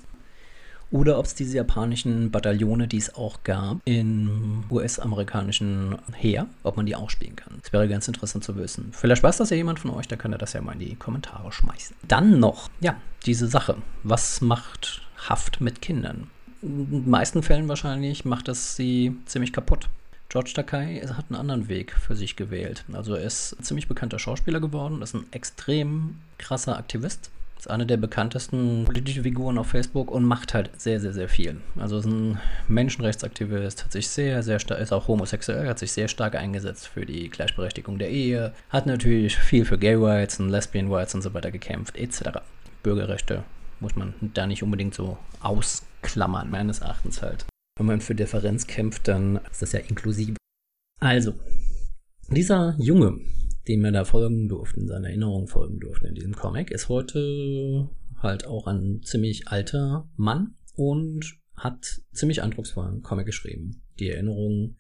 [0.91, 6.87] Oder ob es diese japanischen Bataillone, die es auch gab, im US-amerikanischen Heer, ob man
[6.87, 7.55] die auch spielen kann.
[7.61, 8.91] Das wäre ganz interessant zu wissen.
[8.93, 10.95] Vielleicht weiß das ja jemand von euch, da kann er das ja mal in die
[10.95, 11.97] Kommentare schmeißen.
[12.07, 12.95] Dann noch, ja,
[13.27, 13.77] diese Sache.
[14.05, 16.29] Was macht Haft mit Kindern?
[16.65, 19.89] In den meisten Fällen wahrscheinlich macht das sie ziemlich kaputt.
[20.29, 22.85] George Takei hat einen anderen Weg für sich gewählt.
[22.93, 27.87] Also er ist ein ziemlich bekannter Schauspieler geworden, ist ein extrem krasser Aktivist, ist eine
[27.87, 31.61] der bekanntesten politischen Figuren auf Facebook und macht halt sehr, sehr, sehr viel.
[31.79, 36.09] Also ist ein Menschenrechtsaktivist, hat sich sehr, sehr stark, ist auch homosexuell, hat sich sehr
[36.09, 40.93] stark eingesetzt für die Gleichberechtigung der Ehe, hat natürlich viel für Gay Rights und Lesbian
[40.93, 42.41] Rights und so weiter gekämpft, etc.
[42.83, 43.45] Bürgerrechte
[43.81, 45.19] muss man da nicht unbedingt so
[46.05, 47.47] ausklammern, meines Erachtens halt.
[47.77, 50.37] Wenn man für Differenz kämpft, dann ist das ja inklusiv.
[51.01, 51.35] Also,
[52.29, 53.21] dieser Junge,
[53.67, 57.89] dem wir da folgen durften, in seiner Erinnerung folgen durften in diesem Comic, ist heute
[58.19, 63.83] halt auch ein ziemlich alter Mann und hat ziemlich eindrucksvollen Comic geschrieben.
[63.99, 64.77] Die Erinnerungen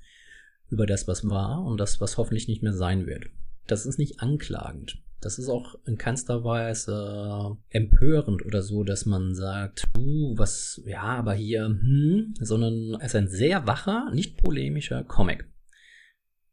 [0.70, 3.26] über das, was war und das, was hoffentlich nicht mehr sein wird.
[3.66, 5.02] Das ist nicht anklagend.
[5.20, 11.02] Das ist auch in keinster Weise empörend oder so, dass man sagt, uh, was, ja,
[11.02, 15.48] aber hier, hm, sondern es ist ein sehr wacher, nicht polemischer Comic,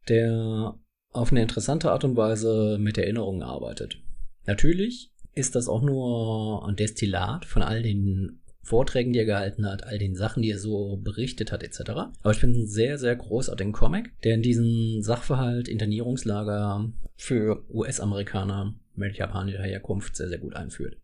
[0.07, 0.75] der
[1.11, 3.97] auf eine interessante Art und Weise mit Erinnerungen arbeitet.
[4.45, 9.83] Natürlich ist das auch nur ein Destillat von all den Vorträgen, die er gehalten hat,
[9.85, 11.89] all den Sachen, die er so berichtet hat, etc.
[11.89, 18.75] Aber ich finde einen sehr, sehr großartigen Comic, der in diesen Sachverhalt Internierungslager für US-Amerikaner
[18.95, 20.97] mit japanischer Herkunft sehr, sehr gut einführt.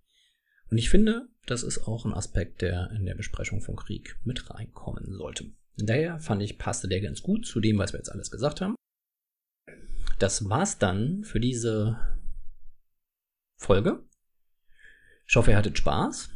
[0.70, 4.50] Und ich finde, das ist auch ein Aspekt, der in der Besprechung von Krieg mit
[4.50, 5.46] reinkommen sollte.
[5.78, 8.76] Daher fand ich, passte der ganz gut zu dem, was wir jetzt alles gesagt haben.
[10.20, 11.98] Das war's dann für diese
[13.56, 14.04] Folge.
[15.28, 16.30] Ich hoffe, ihr hattet Spaß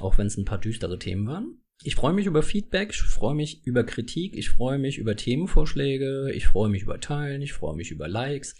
[0.00, 1.60] auch wenn es ein paar düstere Themen waren.
[1.82, 6.32] Ich freue mich über Feedback, ich freue mich über Kritik, ich freue mich über Themenvorschläge,
[6.32, 8.54] ich freue mich über Teilen, ich freue mich über Likes,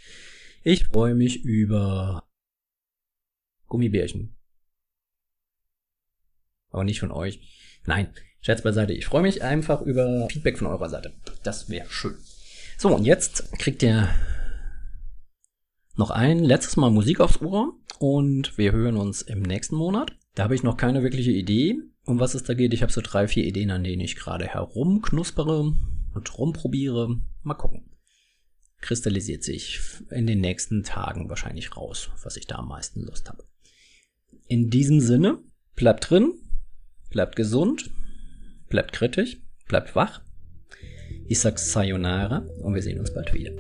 [0.63, 2.29] ich freue mich über
[3.69, 4.37] Gummibärchen.
[6.71, 7.41] Aber nicht von euch.
[7.87, 8.13] Nein,
[8.47, 8.93] Scherz beiseite.
[8.93, 11.13] Ich freue mich einfach über Feedback von eurer Seite.
[11.43, 12.15] Das wäre schön.
[12.79, 14.09] So, und jetzt kriegt ihr
[15.97, 20.17] noch ein letztes Mal Musik aufs Ohr und wir hören uns im nächsten Monat.
[20.37, 22.75] Da habe ich noch keine wirkliche Idee, um was es da geht.
[22.75, 25.75] Ich habe so drei, vier Ideen, an denen ich gerade herumknuspere
[26.15, 27.23] und rumprobiere.
[27.43, 27.91] Mal gucken.
[28.83, 29.81] Kristallisiert sich
[30.11, 33.45] in den nächsten Tagen wahrscheinlich raus, was ich da am meisten Lust habe.
[34.47, 35.39] In diesem Sinne,
[35.75, 36.35] bleibt drin,
[37.09, 37.91] bleibt gesund,
[38.69, 39.39] bleibt kritisch,
[39.69, 40.21] bleibt wach.
[41.27, 43.53] Ich sag Sayonara und wir sehen uns bald wieder.